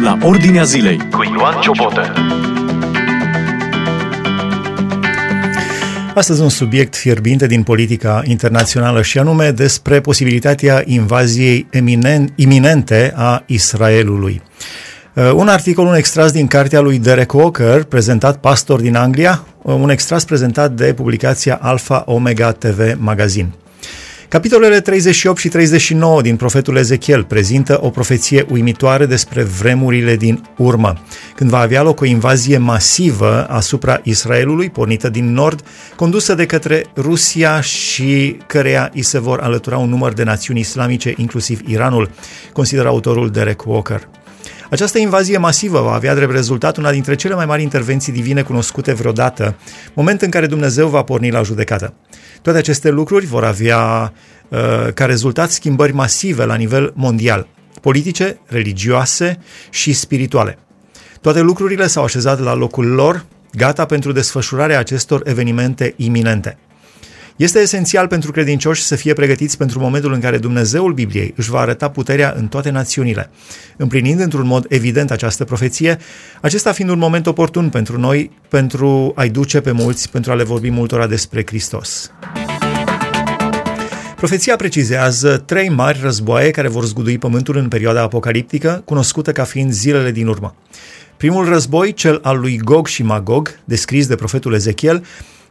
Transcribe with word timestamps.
la 0.00 0.18
Ordinea 0.22 0.62
Zilei 0.62 1.08
cu 1.10 1.22
Ioan 1.22 1.60
Ciobotă. 1.60 2.12
Astăzi 6.14 6.40
un 6.40 6.48
subiect 6.48 6.96
fierbinte 6.96 7.46
din 7.46 7.62
politica 7.62 8.22
internațională 8.24 9.02
și 9.02 9.18
anume 9.18 9.50
despre 9.50 10.00
posibilitatea 10.00 10.82
invaziei 10.84 11.66
eminen- 11.70 12.34
iminente 12.34 13.12
a 13.16 13.42
Israelului. 13.46 14.42
Uh, 15.14 15.30
un 15.34 15.48
articol, 15.48 15.86
un 15.86 15.94
extras 15.94 16.32
din 16.32 16.46
cartea 16.46 16.80
lui 16.80 16.98
Derek 16.98 17.32
Walker, 17.32 17.82
prezentat 17.82 18.36
pastor 18.36 18.80
din 18.80 18.96
Anglia, 18.96 19.44
uh, 19.62 19.74
un 19.74 19.90
extras 19.90 20.24
prezentat 20.24 20.72
de 20.72 20.94
publicația 20.94 21.58
Alpha 21.62 22.02
Omega 22.06 22.52
TV 22.52 22.94
Magazine. 22.98 23.48
Capitolele 24.28 24.80
38 24.80 25.38
și 25.38 25.48
39 25.48 26.22
din 26.22 26.36
profetul 26.36 26.76
Ezechiel 26.76 27.24
prezintă 27.24 27.78
o 27.82 27.90
profeție 27.90 28.46
uimitoare 28.48 29.06
despre 29.06 29.42
vremurile 29.42 30.16
din 30.16 30.48
urmă, 30.56 30.94
când 31.34 31.50
va 31.50 31.58
avea 31.58 31.82
loc 31.82 32.00
o 32.00 32.04
invazie 32.04 32.58
masivă 32.58 33.46
asupra 33.48 34.00
Israelului, 34.02 34.70
pornită 34.70 35.08
din 35.08 35.32
nord, 35.32 35.64
condusă 35.96 36.34
de 36.34 36.46
către 36.46 36.86
Rusia 36.96 37.60
și 37.60 38.36
căreia 38.46 38.90
îi 38.94 39.02
se 39.02 39.18
vor 39.18 39.40
alătura 39.40 39.76
un 39.76 39.88
număr 39.88 40.12
de 40.12 40.22
națiuni 40.22 40.60
islamice, 40.60 41.14
inclusiv 41.16 41.60
Iranul, 41.66 42.10
consideră 42.52 42.88
autorul 42.88 43.30
Derek 43.30 43.62
Walker. 43.66 44.08
Această 44.70 44.98
invazie 44.98 45.38
masivă 45.38 45.80
va 45.80 45.92
avea 45.92 46.14
drept 46.14 46.32
rezultat 46.32 46.76
una 46.76 46.90
dintre 46.90 47.14
cele 47.14 47.34
mai 47.34 47.46
mari 47.46 47.62
intervenții 47.62 48.12
divine 48.12 48.42
cunoscute 48.42 48.92
vreodată, 48.92 49.54
moment 49.94 50.22
în 50.22 50.30
care 50.30 50.46
Dumnezeu 50.46 50.88
va 50.88 51.02
porni 51.02 51.30
la 51.30 51.42
judecată. 51.42 51.94
Toate 52.46 52.60
aceste 52.60 52.90
lucruri 52.90 53.26
vor 53.26 53.44
avea 53.44 54.12
uh, 54.48 54.58
ca 54.94 55.04
rezultat 55.04 55.50
schimbări 55.50 55.92
masive 55.92 56.44
la 56.44 56.54
nivel 56.54 56.92
mondial, 56.94 57.46
politice, 57.80 58.38
religioase 58.46 59.38
și 59.70 59.92
spirituale. 59.92 60.58
Toate 61.20 61.40
lucrurile 61.40 61.86
s-au 61.86 62.04
așezat 62.04 62.40
la 62.40 62.54
locul 62.54 62.86
lor, 62.86 63.24
gata 63.52 63.84
pentru 63.86 64.12
desfășurarea 64.12 64.78
acestor 64.78 65.22
evenimente 65.24 65.94
iminente. 65.96 66.58
Este 67.36 67.58
esențial 67.58 68.06
pentru 68.06 68.32
credincioși 68.32 68.82
să 68.82 68.96
fie 68.96 69.12
pregătiți 69.12 69.56
pentru 69.56 69.80
momentul 69.80 70.12
în 70.12 70.20
care 70.20 70.38
Dumnezeul 70.38 70.92
Bibliei 70.92 71.32
își 71.36 71.50
va 71.50 71.58
arăta 71.58 71.90
puterea 71.90 72.34
în 72.36 72.46
toate 72.46 72.70
națiunile. 72.70 73.30
Împlinind 73.76 74.20
într-un 74.20 74.46
mod 74.46 74.66
evident 74.68 75.10
această 75.10 75.44
profeție, 75.44 75.98
acesta 76.40 76.72
fiind 76.72 76.90
un 76.90 76.98
moment 76.98 77.26
oportun 77.26 77.68
pentru 77.68 77.98
noi, 77.98 78.30
pentru 78.48 79.12
a-i 79.14 79.30
duce 79.30 79.60
pe 79.60 79.70
mulți, 79.70 80.10
pentru 80.10 80.30
a 80.30 80.34
le 80.34 80.44
vorbi 80.44 80.70
multora 80.70 81.06
despre 81.06 81.42
Hristos. 81.46 82.10
Profeția 84.16 84.56
precizează 84.56 85.36
trei 85.36 85.68
mari 85.68 85.98
războaie 86.02 86.50
care 86.50 86.68
vor 86.68 86.84
zgudui 86.84 87.18
pământul 87.18 87.56
în 87.56 87.68
perioada 87.68 88.02
apocaliptică, 88.02 88.82
cunoscută 88.84 89.32
ca 89.32 89.44
fiind 89.44 89.72
zilele 89.72 90.10
din 90.10 90.26
urmă. 90.26 90.54
Primul 91.16 91.48
război, 91.48 91.92
cel 91.92 92.18
al 92.22 92.40
lui 92.40 92.58
Gog 92.58 92.86
și 92.86 93.02
Magog, 93.02 93.58
descris 93.64 94.06
de 94.06 94.14
profetul 94.14 94.54
Ezechiel, 94.54 95.04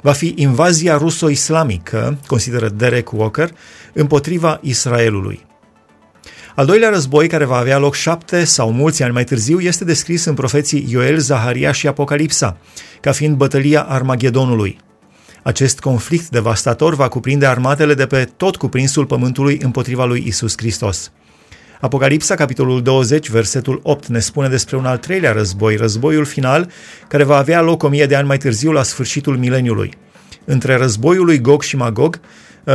va 0.06 0.12
fi 0.12 0.34
invazia 0.36 0.98
ruso-islamică, 0.98 2.18
consideră 2.28 2.70
Derek 2.70 3.12
Walker, 3.12 3.52
împotriva 3.94 4.60
Israelului. 4.62 5.46
Al 6.56 6.66
doilea 6.66 6.90
război, 6.90 7.28
care 7.28 7.46
va 7.46 7.58
avea 7.58 7.78
loc 7.78 7.94
șapte 7.94 8.44
sau 8.44 8.72
mulți 8.72 9.04
ani 9.04 9.14
mai 9.14 9.24
târziu, 9.24 9.60
este 9.60 9.84
descris 9.84 10.26
în 10.26 10.34
profeții 10.34 10.86
Ioel, 10.90 11.18
Zaharia 11.18 11.72
și 11.72 11.88
Apocalipsa, 11.88 12.58
ca 13.02 13.12
fiind 13.12 13.36
bătălia 13.36 13.82
Armagedonului. 13.82 14.78
Acest 15.44 15.80
conflict 15.80 16.30
devastator 16.30 16.96
va 16.96 17.08
cuprinde 17.08 17.46
armatele 17.46 17.94
de 17.94 18.06
pe 18.06 18.30
tot 18.38 18.56
cuprinsul 18.56 19.06
pământului 19.06 19.60
împotriva 19.62 20.06
lui 20.06 20.24
Isus 20.28 20.54
Hristos. 20.58 21.12
Apocalipsa, 21.86 22.36
capitolul 22.36 22.82
20, 22.82 23.30
versetul 23.30 23.80
8, 23.84 24.08
ne 24.08 24.20
spune 24.20 24.48
despre 24.48 24.78
un 24.78 24.86
al 24.86 24.98
treilea 24.98 25.32
război, 25.32 25.76
războiul 25.76 26.26
final, 26.26 26.70
care 27.08 27.24
va 27.24 27.38
avea 27.38 27.62
loc 27.62 27.84
o 27.84 27.88
mie 27.88 28.06
de 28.06 28.16
ani 28.16 28.28
mai 28.28 28.38
târziu 28.38 28.72
la 28.72 28.84
sfârșitul 28.84 29.38
mileniului. 29.38 29.94
Între 30.46 30.76
războiul 30.76 31.26
lui 31.26 31.40
Gog 31.40 31.62
și 31.62 31.76
Magog, 31.76 32.20
uh, 32.64 32.74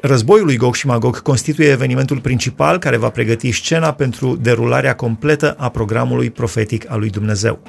războiul 0.00 0.44
lui 0.44 0.56
Gog 0.56 0.74
și 0.74 0.86
Magog 0.86 1.22
constituie 1.22 1.68
evenimentul 1.68 2.18
principal 2.18 2.78
care 2.78 2.96
va 2.96 3.08
pregăti 3.08 3.52
scena 3.52 3.92
pentru 3.92 4.38
derularea 4.42 4.94
completă 4.94 5.54
a 5.58 5.68
programului 5.68 6.30
profetic 6.30 6.90
al 6.90 6.98
lui 6.98 7.10
Dumnezeu. 7.10 7.62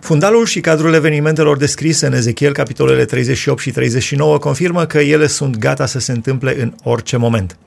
Fundalul 0.00 0.46
și 0.46 0.60
cadrul 0.60 0.94
evenimentelor 0.94 1.56
descrise 1.56 2.06
în 2.06 2.12
Ezechiel, 2.12 2.52
capitolele 2.52 3.04
38 3.04 3.60
și 3.60 3.70
39, 3.70 4.38
confirmă 4.38 4.86
că 4.86 4.98
ele 4.98 5.26
sunt 5.26 5.56
gata 5.56 5.86
să 5.86 5.98
se 5.98 6.12
întâmple 6.12 6.62
în 6.62 6.72
orice 6.82 7.16
moment. 7.16 7.58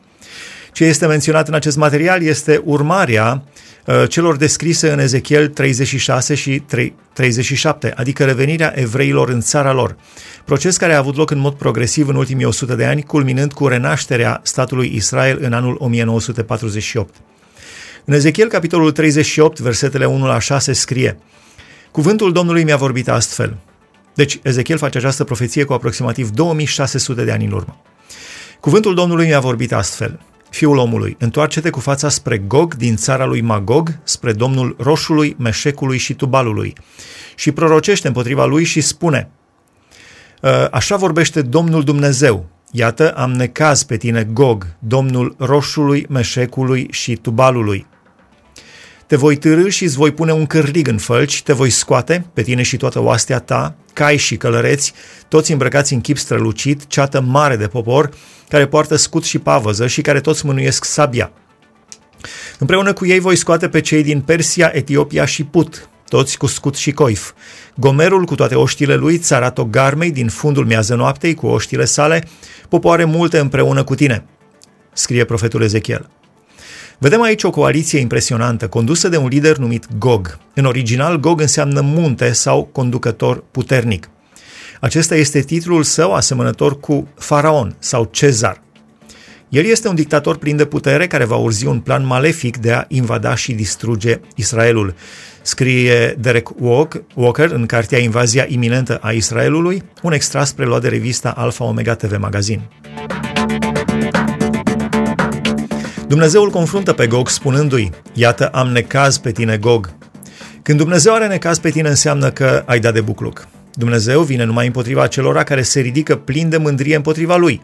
Ce 0.72 0.86
este 0.86 1.06
menționat 1.06 1.48
în 1.48 1.54
acest 1.54 1.78
material 1.78 2.22
este 2.22 2.62
urmarea 2.66 3.44
uh, 3.86 4.04
celor 4.08 4.36
descrise 4.38 4.92
în 4.92 5.00
Ezechiel 5.00 5.48
36 5.48 6.36
și 6.36 6.64
37, 7.14 7.94
adică 7.96 8.26
revenirea 8.26 8.74
evreilor 8.76 9.30
în 9.30 9.42
țara 9.42 9.72
lor, 9.72 9.96
proces 10.46 10.78
care 10.78 10.94
a 10.94 10.98
avut 10.98 11.16
loc 11.16 11.32
în 11.32 11.40
mod 11.40 11.54
progresiv 11.54 12.08
în 12.08 12.16
ultimii 12.16 12.46
100 12.46 12.76
de 12.76 12.86
ani, 12.86 13.04
culminând 13.04 13.54
cu 13.54 13.68
renașterea 13.68 14.40
statului 14.44 14.92
Israel 14.96 15.38
în 15.42 15.54
anul 15.54 15.76
1948. 15.80 17.16
În 18.06 18.14
Ezechiel, 18.14 18.48
capitolul 18.48 18.92
38, 18.92 19.60
versetele 19.60 20.06
1 20.06 20.26
la 20.26 20.40
6, 20.40 20.74
scrie 20.74 21.18
Cuvântul 21.92 22.32
Domnului 22.32 22.64
mi-a 22.64 22.78
vorbit 22.78 23.10
astfel. 23.10 23.58
Deci, 24.14 24.40
Ezechiel 24.44 24.78
face 24.78 24.98
această 24.98 25.24
profeție 25.24 25.64
cu 25.64 25.74
aproximativ 25.74 26.30
2600 26.30 27.24
de 27.24 27.32
ani 27.32 27.46
în 27.46 27.52
urmă. 27.52 27.82
Cuvântul 28.60 28.96
Domnului 28.96 29.26
mi-a 29.26 29.40
vorbit 29.40 29.74
astfel. 29.74 30.20
Fiul 30.52 30.78
omului, 30.78 31.16
întoarce-te 31.20 31.70
cu 31.70 31.80
fața 31.80 32.10
spre 32.10 32.38
Gog 32.38 32.76
din 32.76 32.96
țara 32.96 33.26
lui 33.26 33.42
Magog, 33.42 34.00
spre 34.04 34.34
domnul 34.34 34.76
Roșului, 34.80 35.36
Meșecului 35.40 35.98
și 35.98 36.14
Tubalului. 36.14 36.74
Și 37.36 37.52
prorocește 37.52 38.08
împotriva 38.08 38.46
lui 38.46 38.64
și 38.64 38.82
spune 38.82 39.30
ă, 40.44 40.68
Așa 40.72 40.96
vorbește 40.96 41.42
Domnul 41.42 41.84
Dumnezeu, 41.84 42.46
iată 42.72 43.12
am 43.12 43.32
necaz 43.32 43.84
pe 43.84 43.98
tine 43.98 44.24
Gog, 44.24 44.68
domnul 44.80 45.36
Roșului, 45.38 46.06
Meșecului 46.10 46.88
și 46.92 47.16
Tubalului. 47.16 47.86
Te 49.12 49.18
voi 49.18 49.36
târâ 49.36 49.70
și 49.70 49.84
îți 49.84 49.96
voi 49.96 50.12
pune 50.12 50.32
un 50.32 50.46
cârlig 50.46 50.88
în 50.88 50.98
fălci, 50.98 51.44
te 51.44 51.54
voi 51.54 51.70
scoate, 51.70 52.26
pe 52.34 52.42
tine 52.42 52.62
și 52.62 52.78
toată 52.78 53.02
oastea 53.02 53.40
ta, 53.40 53.76
cai 53.94 54.18
și 54.18 54.38
călăreți, 54.38 54.94
toți 55.28 55.52
îmbrăcați 55.52 55.94
în 55.94 56.02
chip 56.02 56.18
strălucit, 56.18 56.88
ceată 56.88 57.22
mare 57.22 57.56
de 57.56 57.68
popor, 57.68 58.10
care 58.50 58.68
poartă 58.68 58.96
scut 58.96 59.24
și 59.24 59.40
pavăză 59.40 59.88
și 59.88 60.02
care 60.02 60.22
toți 60.22 60.46
mânuiesc 60.46 60.84
sabia. 60.84 61.32
Împreună 62.60 62.94
cu 62.94 63.06
ei 63.06 63.20
voi 63.20 63.36
scoate 63.36 63.70
pe 63.70 63.82
cei 63.82 64.04
din 64.04 64.22
Persia, 64.22 64.72
Etiopia 64.74 65.26
și 65.26 65.44
Put, 65.44 65.90
toți 66.10 66.38
cu 66.38 66.46
scut 66.46 66.76
și 66.76 66.92
coif. 66.92 67.32
Gomerul 67.76 68.26
cu 68.26 68.36
toate 68.36 68.56
oștile 68.56 68.96
lui, 68.96 69.18
țarato 69.18 69.66
garmei 69.66 70.12
din 70.12 70.28
fundul 70.28 70.66
miază 70.66 70.96
noaptei 70.96 71.34
cu 71.34 71.48
oștile 71.48 71.86
sale, 71.86 72.28
popoare 72.70 73.04
multe 73.04 73.40
împreună 73.40 73.84
cu 73.84 73.96
tine, 73.96 74.26
scrie 74.94 75.24
profetul 75.24 75.62
Ezechiel. 75.62 76.10
Vedem 77.04 77.22
aici 77.22 77.44
o 77.44 77.50
coaliție 77.50 78.00
impresionantă, 78.00 78.68
condusă 78.68 79.10
de 79.10 79.18
un 79.18 79.28
lider 79.28 79.58
numit 79.58 79.86
Gog. 79.98 80.38
În 80.54 80.66
original, 80.66 81.20
Gog 81.20 81.42
înseamnă 81.42 81.82
munte 81.82 82.32
sau 82.32 82.64
conducător 82.64 83.44
puternic. 83.52 84.10
Acesta 84.80 85.16
este 85.16 85.40
titlul 85.40 85.84
său 85.84 86.14
asemănător 86.14 86.80
cu 86.80 87.08
Faraon 87.18 87.76
sau 87.80 88.10
Cezar. 88.12 88.62
El 89.50 89.66
este 89.66 89.88
un 89.88 89.96
dictator 89.96 90.38
plin 90.38 90.56
de 90.56 90.66
putere 90.66 91.08
care 91.08 91.26
va 91.26 91.36
urzi 91.36 91.66
un 91.66 91.80
plan 91.80 92.06
malefic 92.06 92.58
de 92.58 92.72
a 92.72 92.86
invada 92.88 93.36
și 93.36 93.54
distruge 93.54 94.20
Israelul. 94.36 94.96
Scrie 95.42 96.16
Derek 96.20 96.50
Walker 97.14 97.52
în 97.52 97.66
cartea 97.66 98.00
Invazia 98.00 98.46
iminentă 98.48 98.98
a 98.98 99.12
Israelului, 99.12 99.84
un 100.02 100.12
extras 100.12 100.52
preluat 100.52 100.82
de 100.82 100.90
revista 100.90 101.30
Alpha 101.30 101.64
Omega 101.64 101.96
TV 101.96 102.18
Magazine. 102.20 102.70
Dumnezeu 106.12 106.44
îl 106.44 106.50
confruntă 106.50 106.94
pe 106.94 107.08
Gog 107.08 107.30
spunându-i, 107.30 107.92
iată 108.14 108.48
am 108.48 108.68
necaz 108.68 109.18
pe 109.18 109.32
tine 109.32 109.58
Gog. 109.58 109.94
Când 110.62 110.78
Dumnezeu 110.78 111.14
are 111.14 111.28
necaz 111.28 111.60
pe 111.60 111.70
tine 111.70 111.90
înseamnă 111.90 112.32
că 112.32 112.64
ai 112.66 112.80
dat 112.80 112.94
de 112.94 113.02
bucluc. 113.02 113.48
Dumnezeu 113.74 114.22
vine 114.22 114.44
numai 114.44 114.66
împotriva 114.66 115.08
celor 115.08 115.44
care 115.44 115.62
se 115.62 115.80
ridică 115.80 116.16
plin 116.16 116.50
de 116.50 116.58
mândrie 116.58 116.96
împotriva 116.96 117.36
lui. 117.36 117.62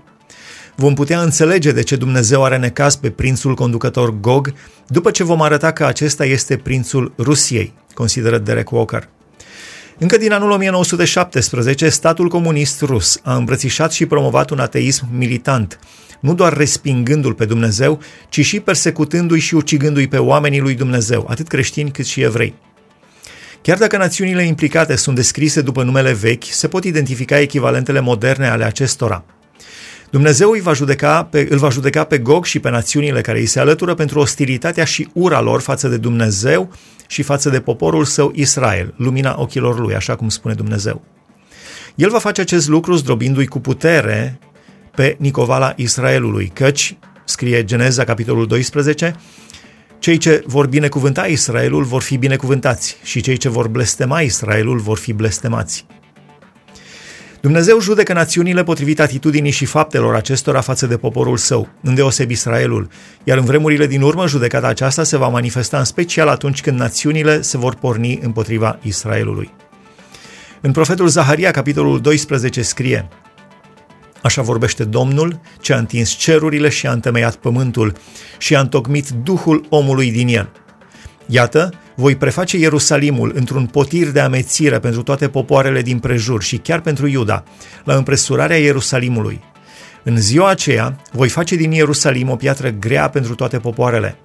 Vom 0.75 0.93
putea 0.93 1.21
înțelege 1.21 1.71
de 1.71 1.83
ce 1.83 1.95
Dumnezeu 1.95 2.43
are 2.43 2.57
necaz 2.57 2.95
pe 2.95 3.09
prințul 3.09 3.55
conducător 3.55 4.19
Gog 4.19 4.53
după 4.87 5.11
ce 5.11 5.23
vom 5.23 5.41
arăta 5.41 5.71
că 5.71 5.85
acesta 5.85 6.25
este 6.25 6.57
prințul 6.57 7.13
Rusiei, 7.17 7.73
consideră 7.93 8.37
Derek 8.37 8.71
Walker. 8.71 9.09
Încă 9.97 10.17
din 10.17 10.31
anul 10.31 10.51
1917, 10.51 11.89
statul 11.89 12.29
comunist 12.29 12.81
rus 12.81 13.19
a 13.23 13.35
îmbrățișat 13.35 13.91
și 13.91 14.05
promovat 14.05 14.49
un 14.49 14.59
ateism 14.59 15.05
militant, 15.11 15.79
nu 16.19 16.33
doar 16.33 16.53
respingându-l 16.53 17.33
pe 17.33 17.45
Dumnezeu, 17.45 17.99
ci 18.29 18.45
și 18.45 18.59
persecutându-i 18.59 19.39
și 19.39 19.55
ucigându-i 19.55 20.07
pe 20.07 20.17
oamenii 20.17 20.59
lui 20.59 20.75
Dumnezeu, 20.75 21.27
atât 21.29 21.47
creștini 21.47 21.91
cât 21.91 22.05
și 22.05 22.21
evrei. 22.21 22.53
Chiar 23.61 23.77
dacă 23.77 23.97
națiunile 23.97 24.43
implicate 24.43 24.95
sunt 24.95 25.15
descrise 25.15 25.61
după 25.61 25.83
numele 25.83 26.13
vechi, 26.13 26.43
se 26.43 26.67
pot 26.67 26.83
identifica 26.83 27.39
echivalentele 27.39 27.99
moderne 27.99 28.47
ale 28.47 28.63
acestora. 28.63 29.23
Dumnezeu 30.09 30.49
îi 30.49 30.61
va 30.61 30.73
judeca 30.73 31.23
pe, 31.23 31.47
îl 31.49 31.57
va 31.57 31.69
judeca 31.69 32.03
pe 32.03 32.17
Gog 32.17 32.45
și 32.45 32.59
pe 32.59 32.69
națiunile 32.69 33.21
care 33.21 33.39
îi 33.39 33.45
se 33.45 33.59
alătură 33.59 33.93
pentru 33.93 34.19
ostilitatea 34.19 34.83
și 34.83 35.09
ura 35.13 35.41
lor 35.41 35.61
față 35.61 35.87
de 35.87 35.97
Dumnezeu 35.97 36.71
și 37.07 37.21
față 37.21 37.49
de 37.49 37.59
poporul 37.59 38.05
său 38.05 38.31
Israel, 38.35 38.93
lumina 38.97 39.35
ochilor 39.39 39.79
lui, 39.79 39.95
așa 39.95 40.15
cum 40.15 40.29
spune 40.29 40.53
Dumnezeu. 40.53 41.01
El 41.95 42.09
va 42.09 42.19
face 42.19 42.41
acest 42.41 42.67
lucru 42.67 42.95
zdrobindu-i 42.95 43.45
cu 43.45 43.59
putere 43.59 44.39
pe 44.97 45.15
Nicovala 45.19 45.73
Israelului, 45.75 46.51
căci, 46.53 46.97
scrie 47.23 47.63
Geneza, 47.63 48.03
capitolul 48.03 48.47
12, 48.47 49.15
cei 49.99 50.17
ce 50.17 50.43
vor 50.45 50.67
binecuvânta 50.67 51.25
Israelul 51.25 51.83
vor 51.83 52.01
fi 52.01 52.17
binecuvântați 52.17 52.97
și 53.03 53.21
cei 53.21 53.37
ce 53.37 53.49
vor 53.49 53.67
blestema 53.67 54.21
Israelul 54.21 54.77
vor 54.77 54.97
fi 54.97 55.13
blestemați. 55.13 55.85
Dumnezeu 57.41 57.79
judecă 57.79 58.13
națiunile 58.13 58.63
potrivit 58.63 58.99
atitudinii 58.99 59.51
și 59.51 59.65
faptelor 59.65 60.15
acestora 60.15 60.61
față 60.61 60.85
de 60.85 60.97
poporul 60.97 61.37
său, 61.37 61.69
îndeoseb 61.81 62.29
Israelul, 62.29 62.89
iar 63.23 63.37
în 63.37 63.45
vremurile 63.45 63.87
din 63.87 64.01
urmă 64.01 64.27
judecata 64.27 64.67
aceasta 64.67 65.03
se 65.03 65.17
va 65.17 65.27
manifesta 65.27 65.77
în 65.77 65.85
special 65.85 66.27
atunci 66.27 66.61
când 66.61 66.79
națiunile 66.79 67.41
se 67.41 67.57
vor 67.57 67.75
porni 67.75 68.19
împotriva 68.21 68.79
Israelului. 68.81 69.51
În 70.61 70.71
profetul 70.71 71.07
Zaharia, 71.07 71.51
capitolul 71.51 72.01
12, 72.01 72.61
scrie 72.61 73.07
Așa 74.21 74.41
vorbește 74.41 74.83
Domnul, 74.83 75.39
ce 75.61 75.73
a 75.73 75.77
întins 75.77 76.09
cerurile 76.09 76.69
și 76.69 76.87
a 76.87 76.91
întemeiat 76.91 77.35
pământul 77.35 77.93
și 78.37 78.55
a 78.55 78.59
întocmit 78.59 79.09
Duhul 79.09 79.65
omului 79.69 80.11
din 80.11 80.27
el. 80.27 80.49
Iată, 81.25 81.73
voi 81.95 82.15
preface 82.15 82.57
Ierusalimul 82.57 83.31
într-un 83.35 83.65
potir 83.65 84.07
de 84.07 84.19
amețire 84.19 84.79
pentru 84.79 85.03
toate 85.03 85.29
popoarele 85.29 85.81
din 85.81 85.99
prejur 85.99 86.41
și 86.41 86.57
chiar 86.57 86.81
pentru 86.81 87.07
Iuda, 87.07 87.43
la 87.83 87.95
împresurarea 87.95 88.57
Ierusalimului. 88.57 89.41
În 90.03 90.17
ziua 90.17 90.49
aceea 90.49 91.01
voi 91.11 91.29
face 91.29 91.55
din 91.55 91.71
Ierusalim 91.71 92.29
o 92.29 92.35
piatră 92.35 92.69
grea 92.69 93.09
pentru 93.09 93.35
toate 93.35 93.59
popoarele. 93.59 94.17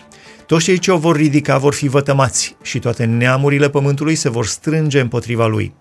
Toți 0.46 0.64
cei 0.64 0.78
ce 0.78 0.90
o 0.90 0.98
vor 0.98 1.16
ridica 1.16 1.58
vor 1.58 1.74
fi 1.74 1.88
vătămați 1.88 2.56
și 2.62 2.78
toate 2.78 3.04
neamurile 3.04 3.70
pământului 3.70 4.14
se 4.14 4.30
vor 4.30 4.46
strânge 4.46 5.00
împotriva 5.00 5.46
lui. 5.46 5.74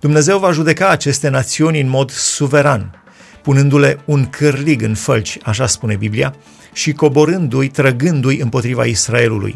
Dumnezeu 0.00 0.38
va 0.38 0.50
judeca 0.50 0.88
aceste 0.88 1.28
națiuni 1.28 1.80
în 1.80 1.88
mod 1.88 2.10
suveran, 2.10 3.02
punându-le 3.46 3.98
un 4.04 4.28
cârlig 4.30 4.82
în 4.82 4.94
fălci, 4.94 5.38
așa 5.42 5.66
spune 5.66 5.96
Biblia, 5.96 6.34
și 6.72 6.92
coborându-i, 6.92 7.68
trăgându-i 7.68 8.40
împotriva 8.40 8.84
Israelului. 8.84 9.54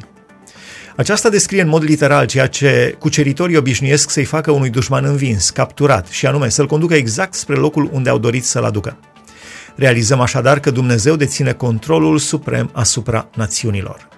Aceasta 0.97 1.29
descrie 1.29 1.63
în 1.63 1.69
mod 1.69 1.83
literal 1.83 2.27
ceea 2.27 2.47
ce 2.47 2.97
cuceritorii 2.99 3.57
obișnuiesc 3.57 4.11
să-i 4.11 4.25
facă 4.25 4.51
unui 4.51 4.71
dușman 4.71 5.05
învins, 5.05 5.51
capturat, 5.51 6.07
și 6.07 6.27
anume 6.27 6.49
să-l 6.49 6.67
conducă 6.67 6.95
exact 6.95 7.35
spre 7.35 7.55
locul 7.55 7.89
unde 7.93 8.09
au 8.09 8.19
dorit 8.19 8.45
să-l 8.45 8.65
aducă. 8.65 8.97
Realizăm 9.75 10.21
așadar 10.21 10.61
că 10.61 10.71
Dumnezeu 10.71 11.17
deține 11.17 11.53
controlul 11.53 12.19
suprem 12.19 12.71
asupra 12.73 13.29
națiunilor. 13.37 14.09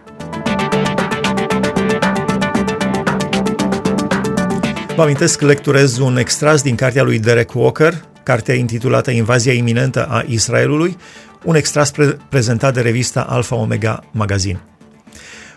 Vă 4.96 5.02
amintesc 5.02 5.38
că 5.38 5.46
lecturez 5.46 5.98
un 5.98 6.16
extras 6.16 6.62
din 6.62 6.74
cartea 6.74 7.02
lui 7.02 7.18
Derek 7.18 7.54
Walker, 7.54 8.11
cartea 8.22 8.54
intitulată 8.54 9.10
Invazia 9.10 9.52
iminentă 9.52 10.06
a 10.06 10.24
Israelului, 10.26 10.96
un 11.44 11.54
extras 11.54 11.90
pre- 11.90 12.16
prezentat 12.28 12.74
de 12.74 12.80
revista 12.80 13.20
Alpha 13.20 13.56
Omega 13.56 14.04
Magazine. 14.10 14.60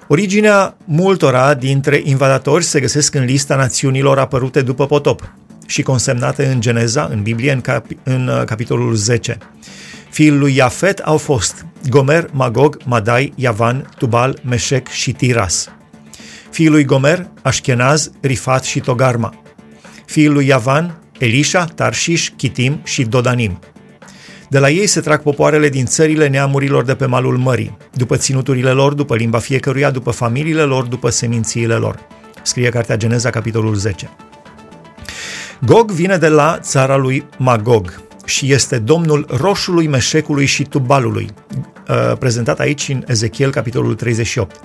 Originea 0.08 0.78
multora 0.86 1.54
dintre 1.54 2.02
invadatori 2.04 2.64
se 2.64 2.80
găsesc 2.80 3.16
în 3.16 3.24
lista 3.24 3.56
națiunilor 3.56 4.20
apărute 4.20 4.62
după 4.62 4.86
potop 4.86 5.34
și 5.66 5.82
consemnate 5.82 6.46
în 6.46 6.62
Geneza, 6.62 7.08
în 7.12 7.22
Biblie, 7.22 7.52
în, 7.52 7.62
cap- 7.62 7.86
în 8.04 8.28
uh, 8.28 8.44
capitolul 8.44 8.94
10. 8.96 9.38
Fiul 10.10 10.38
lui 10.38 10.56
Iafet 10.56 11.00
au 11.00 11.18
fost 11.18 11.66
Gomer, 11.90 12.30
Magog, 12.32 12.78
Madai, 12.84 13.34
Yavan, 13.36 13.90
Tubal, 13.98 14.40
Meșec 14.44 14.88
și 14.88 15.12
Tiras. 15.12 15.70
Fiul 16.50 16.72
lui 16.72 16.84
Gomer, 16.84 17.28
Ashkenaz, 17.42 18.12
Rifat 18.22 18.64
și 18.64 18.80
Togarma. 18.80 19.44
Fiul 20.06 20.34
lui 20.34 20.48
Yavan, 20.48 21.00
Elisha, 21.18 21.66
Tarșiș, 21.66 22.30
Chitim 22.38 22.80
și 22.84 23.04
Dodanim. 23.04 23.60
De 24.50 24.60
la 24.60 24.70
ei 24.70 24.88
se 24.88 25.00
trag 25.00 25.22
popoarele 25.22 25.70
din 25.70 25.86
țările 25.86 26.28
neamurilor 26.28 26.84
de 26.84 26.96
pe 26.96 27.06
malul 27.06 27.38
mării, 27.38 27.78
după 27.94 28.18
ținuturile 28.18 28.72
lor, 28.72 28.94
după 28.94 29.16
limba 29.16 29.40
fiecăruia, 29.40 29.92
după 29.92 30.12
familiile 30.12 30.62
lor, 30.62 30.84
după 30.84 31.10
semințiile 31.10 31.76
lor. 31.76 32.00
Scrie 32.44 32.70
cartea 32.70 32.98
Geneza, 32.98 33.30
capitolul 33.30 33.76
10. 33.76 34.10
Gog 35.66 35.92
vine 35.92 36.18
de 36.18 36.28
la 36.28 36.60
țara 36.62 36.96
lui 36.96 37.26
Magog 37.38 38.02
și 38.26 38.52
este 38.52 38.78
domnul 38.78 39.26
roșului, 39.30 39.88
meșecului 39.88 40.46
și 40.46 40.64
tubalului, 40.64 41.30
uh, 41.90 42.18
prezentat 42.20 42.60
aici 42.60 42.88
în 42.90 43.04
Ezechiel, 43.08 43.52
capitolul 43.52 43.96
38. 43.96 44.60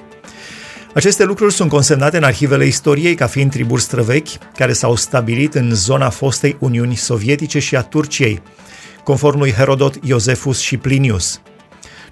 Aceste 0.94 1.24
lucruri 1.24 1.52
sunt 1.52 1.70
consemnate 1.70 2.16
în 2.16 2.22
arhivele 2.22 2.66
istoriei 2.66 3.14
ca 3.14 3.26
fiind 3.26 3.50
triburi 3.50 3.82
străvechi 3.82 4.28
care 4.56 4.72
s-au 4.72 4.96
stabilit 4.96 5.54
în 5.54 5.74
zona 5.74 6.08
fostei 6.08 6.56
Uniuni 6.60 6.94
Sovietice 6.94 7.58
și 7.58 7.76
a 7.76 7.82
Turciei, 7.82 8.42
conform 9.04 9.38
lui 9.38 9.52
Herodot, 9.52 9.94
Iosefus 10.02 10.58
și 10.58 10.76
Plinius. 10.76 11.40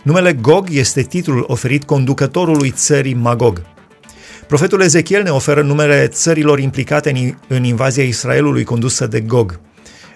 Numele 0.03 0.33
Gog 0.33 0.69
este 0.71 1.03
titlul 1.03 1.45
oferit 1.47 1.85
conducătorului 1.85 2.71
țării 2.71 3.15
Magog. 3.15 3.63
Profetul 4.47 4.81
Ezechiel 4.81 5.23
ne 5.23 5.31
oferă 5.31 5.63
numele 5.63 6.07
țărilor 6.07 6.59
implicate 6.59 7.37
în 7.49 7.65
invazia 7.65 8.05
Israelului 8.05 8.65
condusă 8.65 9.07
de 9.07 9.21
Gog. 9.21 9.61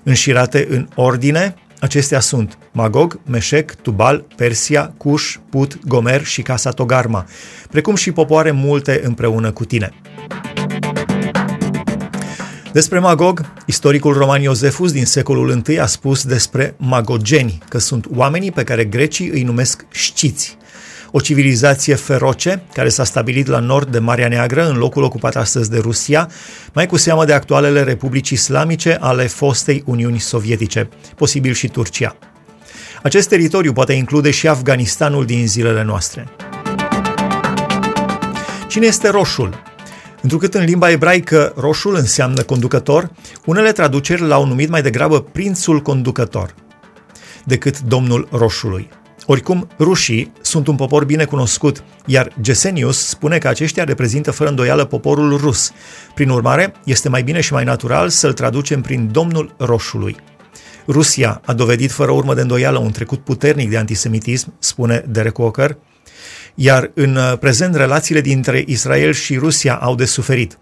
Înșirate 0.02 0.66
în 0.70 0.88
ordine, 0.94 1.54
acestea 1.82 2.20
sunt 2.20 2.58
Magog, 2.72 3.20
Meșec, 3.24 3.74
Tubal, 3.74 4.24
Persia, 4.36 4.94
Cush, 4.96 5.34
Put, 5.50 5.86
Gomer 5.86 6.24
și 6.24 6.42
Casa 6.42 6.70
Togarma, 6.70 7.26
precum 7.70 7.94
și 7.94 8.12
popoare 8.12 8.50
multe 8.50 9.00
împreună 9.04 9.50
cu 9.50 9.64
tine. 9.64 9.92
Despre 12.72 12.98
Magog, 12.98 13.52
istoricul 13.66 14.12
roman 14.12 14.42
Iosefus 14.42 14.92
din 14.92 15.04
secolul 15.04 15.62
I 15.68 15.78
a 15.78 15.86
spus 15.86 16.24
despre 16.24 16.74
magogeni, 16.78 17.58
că 17.68 17.78
sunt 17.78 18.06
oamenii 18.14 18.52
pe 18.52 18.64
care 18.64 18.84
grecii 18.84 19.28
îi 19.28 19.42
numesc 19.42 19.86
știți. 19.90 20.56
O 21.14 21.20
civilizație 21.20 21.94
feroce 21.94 22.62
care 22.72 22.88
s-a 22.88 23.04
stabilit 23.04 23.46
la 23.46 23.58
nord 23.58 23.88
de 23.88 23.98
Marea 23.98 24.28
Neagră, 24.28 24.68
în 24.68 24.76
locul 24.76 25.02
ocupat 25.02 25.36
astăzi 25.36 25.70
de 25.70 25.78
Rusia, 25.78 26.30
mai 26.72 26.86
cu 26.86 26.96
seamă 26.96 27.24
de 27.24 27.32
actualele 27.32 27.82
republici 27.82 28.30
islamice 28.30 28.96
ale 29.00 29.26
fostei 29.26 29.82
Uniuni 29.86 30.18
Sovietice, 30.18 30.88
posibil 31.16 31.52
și 31.52 31.68
Turcia. 31.68 32.16
Acest 33.02 33.28
teritoriu 33.28 33.72
poate 33.72 33.92
include 33.92 34.30
și 34.30 34.48
Afganistanul 34.48 35.24
din 35.24 35.46
zilele 35.46 35.82
noastre. 35.82 36.28
Cine 38.68 38.86
este 38.86 39.08
roșul? 39.08 39.62
Întrucât 40.22 40.54
în 40.54 40.64
limba 40.64 40.90
ebraică 40.90 41.52
roșul 41.56 41.94
înseamnă 41.94 42.42
conducător, 42.42 43.10
unele 43.44 43.72
traduceri 43.72 44.26
l-au 44.26 44.46
numit 44.46 44.68
mai 44.68 44.82
degrabă 44.82 45.20
prințul 45.20 45.80
conducător 45.80 46.54
decât 47.44 47.80
domnul 47.80 48.28
roșului. 48.30 48.88
Oricum, 49.32 49.68
rușii 49.78 50.32
sunt 50.40 50.66
un 50.66 50.76
popor 50.76 51.04
bine 51.04 51.24
cunoscut, 51.24 51.84
iar 52.06 52.32
Gesenius 52.40 53.06
spune 53.06 53.38
că 53.38 53.48
aceștia 53.48 53.84
reprezintă 53.84 54.30
fără 54.30 54.48
îndoială 54.50 54.84
poporul 54.84 55.36
rus. 55.36 55.72
Prin 56.14 56.28
urmare, 56.28 56.74
este 56.84 57.08
mai 57.08 57.22
bine 57.22 57.40
și 57.40 57.52
mai 57.52 57.64
natural 57.64 58.08
să-l 58.08 58.32
traducem 58.32 58.80
prin 58.80 59.08
domnul 59.12 59.54
roșului. 59.58 60.16
Rusia 60.86 61.40
a 61.44 61.52
dovedit 61.52 61.90
fără 61.90 62.10
urmă 62.10 62.34
de 62.34 62.40
îndoială 62.40 62.78
un 62.78 62.90
trecut 62.90 63.24
puternic 63.24 63.70
de 63.70 63.76
antisemitism, 63.76 64.54
spune 64.58 65.04
Derek 65.08 65.38
Walker, 65.38 65.76
iar 66.54 66.90
în 66.94 67.16
uh, 67.16 67.38
prezent 67.38 67.74
relațiile 67.74 68.20
dintre 68.20 68.64
Israel 68.66 69.12
și 69.12 69.36
Rusia 69.36 69.74
au 69.74 69.94
de 69.94 70.04
suferit. 70.04 70.58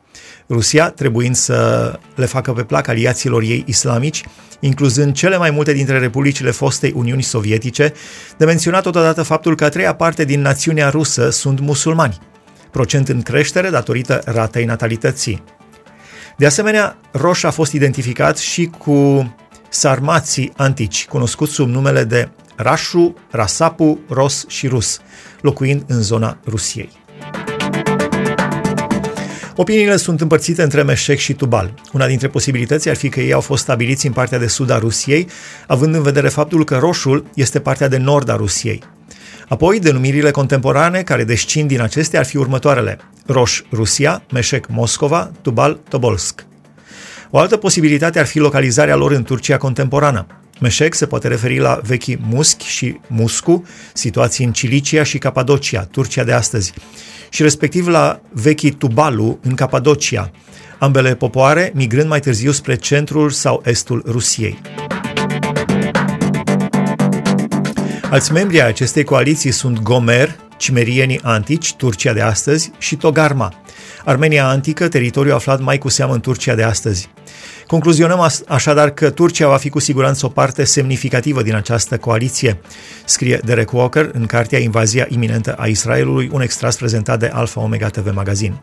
Rusia 0.50 0.90
trebuind 0.90 1.35
să 1.35 1.99
le 2.14 2.26
facă 2.26 2.52
pe 2.52 2.62
plac 2.62 2.88
aliaților 2.88 3.42
ei 3.42 3.64
islamici, 3.66 4.25
incluzând 4.61 5.14
cele 5.14 5.37
mai 5.37 5.50
multe 5.50 5.73
dintre 5.73 5.99
republicile 5.99 6.50
fostei 6.50 6.92
Uniuni 6.97 7.23
Sovietice, 7.23 7.92
de 8.37 8.45
menționat 8.45 8.83
totodată 8.83 9.23
faptul 9.23 9.54
că 9.54 9.64
a 9.64 9.69
treia 9.69 9.95
parte 9.95 10.25
din 10.25 10.40
națiunea 10.40 10.88
rusă 10.88 11.30
sunt 11.30 11.61
musulmani, 11.61 12.19
procent 12.71 13.09
în 13.09 13.23
creștere 13.23 13.71
datorită 13.71 14.21
ratei 14.25 14.64
natalității. 14.64 15.45
De 16.37 16.47
asemenea, 16.47 16.99
roș 17.12 17.42
a 17.42 17.50
fost 17.50 17.73
identificat 17.73 18.38
și 18.38 18.71
cu 18.78 19.35
sarmații 19.69 20.52
antici, 20.57 21.07
cunoscuți 21.07 21.52
sub 21.52 21.69
numele 21.69 22.04
de 22.04 22.28
Rașu, 22.57 23.14
Rasapu, 23.30 23.99
Ros 24.09 24.45
și 24.49 24.66
Rus, 24.66 25.00
locuind 25.40 25.85
în 25.87 26.02
zona 26.02 26.38
Rusiei. 26.47 26.90
Opiniile 29.60 29.96
sunt 29.96 30.20
împărțite 30.20 30.62
între 30.62 30.82
Meșec 30.82 31.18
și 31.18 31.34
Tubal. 31.34 31.74
Una 31.92 32.06
dintre 32.06 32.28
posibilități 32.28 32.88
ar 32.88 32.96
fi 32.96 33.08
că 33.08 33.20
ei 33.20 33.32
au 33.32 33.40
fost 33.40 33.62
stabiliți 33.62 34.06
în 34.06 34.12
partea 34.12 34.38
de 34.38 34.46
sud 34.46 34.70
a 34.70 34.78
Rusiei, 34.78 35.26
având 35.66 35.94
în 35.94 36.02
vedere 36.02 36.28
faptul 36.28 36.64
că 36.64 36.76
roșul 36.76 37.26
este 37.34 37.60
partea 37.60 37.88
de 37.88 37.96
nord 37.96 38.28
a 38.28 38.36
Rusiei. 38.36 38.82
Apoi, 39.48 39.80
denumirile 39.80 40.30
contemporane 40.30 41.02
care 41.02 41.24
descind 41.24 41.68
din 41.68 41.80
acestea 41.80 42.18
ar 42.18 42.26
fi 42.26 42.36
următoarele. 42.36 42.98
Roș 43.26 43.62
Rusia, 43.72 44.22
Meșec 44.32 44.66
Moscova, 44.68 45.30
Tubal 45.42 45.80
Tobolsk. 45.88 46.46
O 47.30 47.38
altă 47.38 47.56
posibilitate 47.56 48.18
ar 48.18 48.26
fi 48.26 48.38
localizarea 48.38 48.96
lor 48.96 49.12
în 49.12 49.22
Turcia 49.22 49.56
contemporană. 49.56 50.26
Meșec 50.60 50.94
se 50.94 51.06
poate 51.06 51.28
referi 51.28 51.58
la 51.58 51.80
vechii 51.82 52.18
Muschi 52.28 52.66
și 52.66 53.00
Muscu, 53.06 53.64
situații 53.92 54.44
în 54.44 54.52
Cilicia 54.52 55.02
și 55.02 55.18
Capadocia, 55.18 55.84
Turcia 55.84 56.24
de 56.24 56.32
astăzi, 56.32 56.72
și 57.28 57.42
respectiv 57.42 57.88
la 57.88 58.20
vechii 58.32 58.70
Tubalu 58.70 59.38
în 59.42 59.54
Capadocia, 59.54 60.30
ambele 60.78 61.14
popoare 61.14 61.72
migrând 61.74 62.08
mai 62.08 62.20
târziu 62.20 62.50
spre 62.50 62.74
centrul 62.74 63.30
sau 63.30 63.62
estul 63.64 64.02
Rusiei. 64.06 64.60
Alți 68.10 68.32
membri 68.32 68.60
ai 68.60 68.68
acestei 68.68 69.04
coaliții 69.04 69.50
sunt 69.50 69.82
Gomer, 69.82 70.36
cimerienii 70.56 71.20
antici, 71.22 71.74
Turcia 71.74 72.12
de 72.12 72.20
astăzi, 72.20 72.70
și 72.78 72.96
Togarma, 72.96 73.54
Armenia 74.04 74.49
antică, 74.49 74.88
teritoriu 74.88 75.35
aflat 75.35 75.61
mai 75.61 75.78
cu 75.78 75.88
seamă 75.88 76.12
în 76.12 76.21
Turcia 76.21 76.54
de 76.54 76.62
astăzi. 76.62 77.11
Concluzionăm 77.66 78.30
așadar 78.49 78.90
că 78.90 79.11
Turcia 79.11 79.49
va 79.49 79.57
fi 79.57 79.69
cu 79.69 79.78
siguranță 79.78 80.26
o 80.26 80.28
parte 80.28 80.64
semnificativă 80.64 81.42
din 81.42 81.54
această 81.54 81.99
coaliție, 81.99 82.61
scrie 83.04 83.40
Derek 83.45 83.73
Walker 83.73 84.11
în 84.12 84.26
cartea 84.26 84.59
Invazia 84.59 85.07
iminentă 85.09 85.54
a 85.59 85.66
Israelului, 85.66 86.30
un 86.33 86.40
extras 86.40 86.76
prezentat 86.76 87.19
de 87.19 87.30
Alpha 87.33 87.61
Omega 87.61 87.88
TV 87.88 88.14
Magazine. 88.14 88.61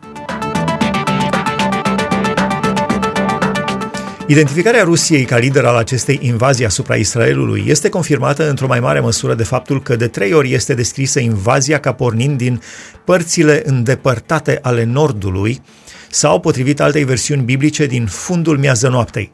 Identificarea 4.30 4.82
Rusiei 4.82 5.24
ca 5.24 5.38
lider 5.38 5.64
al 5.64 5.76
acestei 5.76 6.18
invazii 6.22 6.64
asupra 6.64 6.94
Israelului 6.94 7.64
este 7.66 7.88
confirmată 7.88 8.48
într-o 8.48 8.66
mai 8.66 8.80
mare 8.80 9.00
măsură 9.00 9.34
de 9.34 9.42
faptul 9.42 9.82
că 9.82 9.96
de 9.96 10.08
trei 10.08 10.32
ori 10.32 10.52
este 10.52 10.74
descrisă 10.74 11.20
invazia 11.20 11.80
ca 11.80 11.92
pornind 11.92 12.36
din 12.36 12.62
părțile 13.04 13.62
îndepărtate 13.64 14.58
ale 14.62 14.84
Nordului 14.84 15.62
sau, 16.10 16.40
potrivit 16.40 16.80
altei 16.80 17.04
versiuni 17.04 17.42
biblice, 17.42 17.86
din 17.86 18.06
fundul 18.06 18.58
miază 18.58 18.88
noaptei. 18.88 19.30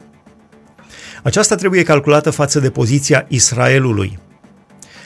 Aceasta 1.23 1.55
trebuie 1.55 1.83
calculată 1.83 2.29
față 2.29 2.59
de 2.59 2.69
poziția 2.69 3.25
Israelului. 3.27 4.19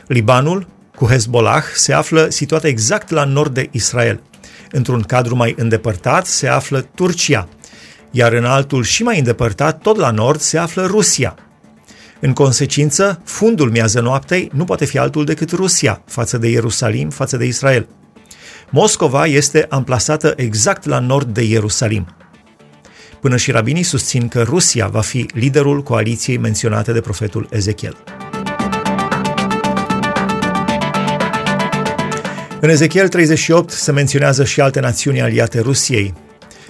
Libanul, 0.07 0.67
cu 0.95 1.05
Hezbollah, 1.05 1.63
se 1.75 1.93
află 1.93 2.27
situată 2.29 2.67
exact 2.67 3.09
la 3.09 3.23
nord 3.23 3.53
de 3.53 3.67
Israel. 3.71 4.21
Într-un 4.71 5.01
cadru 5.01 5.35
mai 5.35 5.55
îndepărtat 5.57 6.25
se 6.25 6.47
află 6.47 6.81
Turcia– 6.95 7.47
iar 8.11 8.33
în 8.33 8.45
altul 8.45 8.83
și 8.83 9.03
mai 9.03 9.17
îndepărtat, 9.17 9.81
tot 9.81 9.97
la 9.97 10.11
nord, 10.11 10.39
se 10.39 10.57
află 10.57 10.85
Rusia. 10.85 11.35
În 12.19 12.33
consecință, 12.33 13.21
fundul 13.23 13.69
miază 13.71 13.99
noaptei 13.99 14.49
nu 14.53 14.63
poate 14.63 14.85
fi 14.85 14.97
altul 14.97 15.25
decât 15.25 15.51
Rusia, 15.51 16.01
față 16.05 16.37
de 16.37 16.47
Ierusalim, 16.47 17.09
față 17.09 17.37
de 17.37 17.45
Israel. 17.45 17.87
Moscova 18.69 19.25
este 19.25 19.65
amplasată 19.69 20.33
exact 20.35 20.85
la 20.85 20.99
nord 20.99 21.33
de 21.33 21.43
Ierusalim. 21.43 22.15
Până 23.21 23.37
și 23.37 23.51
rabinii 23.51 23.83
susțin 23.83 24.27
că 24.27 24.41
Rusia 24.41 24.87
va 24.87 25.01
fi 25.01 25.25
liderul 25.33 25.83
coaliției 25.83 26.37
menționate 26.37 26.91
de 26.91 27.01
profetul 27.01 27.47
Ezechiel. 27.51 27.95
În 32.61 32.69
Ezechiel 32.69 33.07
38 33.07 33.69
se 33.69 33.91
menționează 33.91 34.43
și 34.43 34.61
alte 34.61 34.79
națiuni 34.79 35.21
aliate 35.21 35.59
Rusiei, 35.59 36.13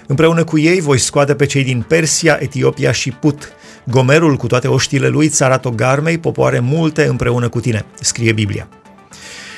Împreună 0.09 0.43
cu 0.43 0.59
ei 0.59 0.81
voi 0.81 0.97
scoate 0.97 1.35
pe 1.35 1.45
cei 1.45 1.63
din 1.63 1.85
Persia, 1.87 2.37
Etiopia 2.41 2.91
și 2.91 3.11
Put. 3.11 3.51
Gomerul 3.83 4.35
cu 4.35 4.47
toate 4.47 4.67
oștile 4.67 5.07
lui, 5.07 5.29
țara 5.29 5.57
Togarmei, 5.57 6.17
popoare 6.17 6.59
multe 6.59 7.05
împreună 7.05 7.49
cu 7.49 7.59
tine, 7.59 7.85
scrie 7.99 8.31
Biblia. 8.31 8.67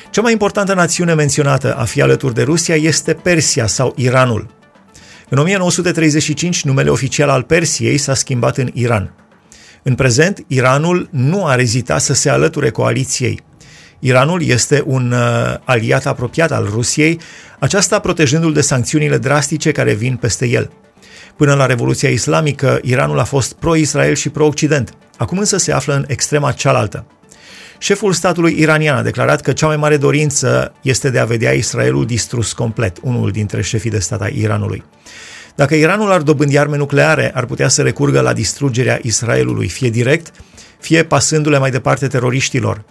Cea 0.09 0.21
mai 0.21 0.31
importantă 0.31 0.73
națiune 0.73 1.13
menționată 1.13 1.75
a 1.75 1.83
fi 1.83 2.01
alături 2.01 2.33
de 2.33 2.43
Rusia 2.43 2.75
este 2.75 3.13
Persia 3.13 3.67
sau 3.67 3.93
Iranul. 3.95 4.47
În 5.29 5.37
1935, 5.37 6.63
numele 6.63 6.89
oficial 6.89 7.29
al 7.29 7.43
Persiei 7.43 7.97
s-a 7.97 8.13
schimbat 8.13 8.57
în 8.57 8.69
Iran. 8.73 9.13
În 9.83 9.95
prezent, 9.95 10.43
Iranul 10.47 11.07
nu 11.11 11.45
a 11.45 11.55
rezitat 11.55 12.01
să 12.01 12.13
se 12.13 12.29
alăture 12.29 12.69
coaliției. 12.69 13.39
Iranul 14.03 14.43
este 14.43 14.83
un 14.85 15.11
uh, 15.11 15.55
aliat 15.63 16.05
apropiat 16.05 16.51
al 16.51 16.67
Rusiei, 16.71 17.19
aceasta 17.59 17.99
protejându-l 17.99 18.53
de 18.53 18.61
sancțiunile 18.61 19.17
drastice 19.17 19.71
care 19.71 19.93
vin 19.93 20.15
peste 20.15 20.47
el. 20.47 20.71
Până 21.35 21.53
la 21.53 21.65
Revoluția 21.65 22.09
Islamică, 22.09 22.79
Iranul 22.81 23.19
a 23.19 23.23
fost 23.23 23.53
pro-Israel 23.53 24.15
și 24.15 24.29
pro-Occident. 24.29 24.93
Acum 25.17 25.37
însă 25.37 25.57
se 25.57 25.71
află 25.71 25.93
în 25.93 26.05
extrema 26.07 26.51
cealaltă. 26.51 27.05
Șeful 27.77 28.13
statului 28.13 28.55
iranian 28.59 28.97
a 28.97 29.01
declarat 29.01 29.41
că 29.41 29.51
cea 29.51 29.67
mai 29.67 29.77
mare 29.77 29.97
dorință 29.97 30.73
este 30.81 31.09
de 31.09 31.19
a 31.19 31.25
vedea 31.25 31.51
Israelul 31.51 32.05
distrus 32.05 32.53
complet, 32.53 32.97
unul 33.01 33.31
dintre 33.31 33.61
șefii 33.61 33.89
de 33.89 33.99
stat 33.99 34.21
ai 34.21 34.37
Iranului. 34.37 34.83
Dacă 35.55 35.75
Iranul 35.75 36.11
ar 36.11 36.21
dobândi 36.21 36.57
arme 36.57 36.77
nucleare, 36.77 37.31
ar 37.33 37.45
putea 37.45 37.67
să 37.67 37.81
recurgă 37.81 38.21
la 38.21 38.33
distrugerea 38.33 38.99
Israelului, 39.01 39.67
fie 39.67 39.89
direct, 39.89 40.31
fie 40.79 41.03
pasându-le 41.03 41.57
mai 41.57 41.71
departe 41.71 42.07
teroriștilor. 42.07 42.83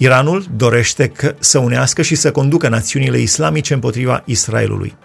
Iranul 0.00 0.44
dorește 0.56 1.12
să 1.38 1.58
unească 1.58 2.02
și 2.02 2.14
să 2.14 2.30
conducă 2.30 2.68
națiunile 2.68 3.18
islamice 3.18 3.74
împotriva 3.74 4.22
Israelului. 4.24 4.96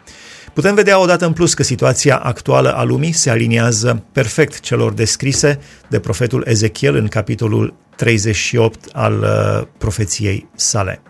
Putem 0.54 0.76
vedea 0.76 1.00
odată 1.00 1.26
în 1.26 1.34
plus 1.34 1.54
că 1.54 1.64
situația 1.64 2.18
actuală 2.18 2.74
a 2.76 2.84
lumii 2.84 3.12
se 3.12 3.30
aliniază 3.30 4.04
perfect 4.12 4.60
celor 4.60 4.94
descrise 4.94 5.60
de 5.90 6.00
profetul 6.00 6.44
Ezechiel 6.48 6.96
în 6.96 7.08
capitolul 7.08 7.74
38 7.96 8.90
al 8.92 9.20
uh, 9.20 9.68
profeției 9.78 10.50
sale. 10.56 11.02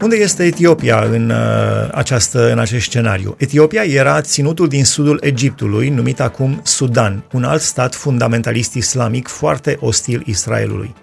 Unde 0.00 0.16
este 0.16 0.44
Etiopia 0.44 1.00
în, 1.00 1.30
uh, 1.30 1.88
această, 1.92 2.52
în 2.52 2.58
acest 2.58 2.84
scenariu? 2.84 3.34
Etiopia 3.38 3.82
era 3.82 4.20
ținutul 4.20 4.68
din 4.68 4.84
sudul 4.84 5.18
Egiptului, 5.22 5.88
numit 5.88 6.20
acum 6.20 6.60
Sudan, 6.64 7.24
un 7.32 7.44
alt 7.44 7.60
stat 7.60 7.94
fundamentalist 7.94 8.74
islamic 8.74 9.28
foarte 9.28 9.76
ostil 9.80 10.22
Israelului. 10.26 10.94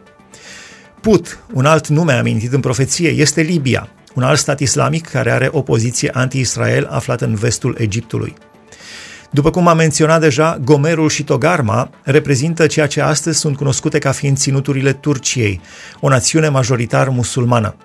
Put, 1.01 1.39
un 1.53 1.65
alt 1.65 1.87
nume 1.87 2.13
amintit 2.13 2.53
în 2.53 2.59
profeție, 2.59 3.09
este 3.09 3.41
Libia, 3.41 3.89
un 4.13 4.23
alt 4.23 4.39
stat 4.39 4.59
islamic 4.59 5.07
care 5.07 5.31
are 5.31 5.49
o 5.51 5.61
poziție 5.61 6.09
anti-Israel 6.13 6.87
aflat 6.91 7.21
în 7.21 7.35
vestul 7.35 7.75
Egiptului. 7.79 8.33
După 9.31 9.49
cum 9.49 9.67
am 9.67 9.77
menționat 9.77 10.19
deja, 10.19 10.59
Gomerul 10.63 11.09
și 11.09 11.23
Togarma 11.23 11.89
reprezintă 12.03 12.67
ceea 12.67 12.87
ce 12.87 13.01
astăzi 13.01 13.39
sunt 13.39 13.55
cunoscute 13.55 13.99
ca 13.99 14.11
fiind 14.11 14.37
ținuturile 14.37 14.93
Turciei, 14.93 15.61
o 15.99 16.09
națiune 16.09 16.49
majoritar 16.49 17.09
musulmană. 17.09 17.75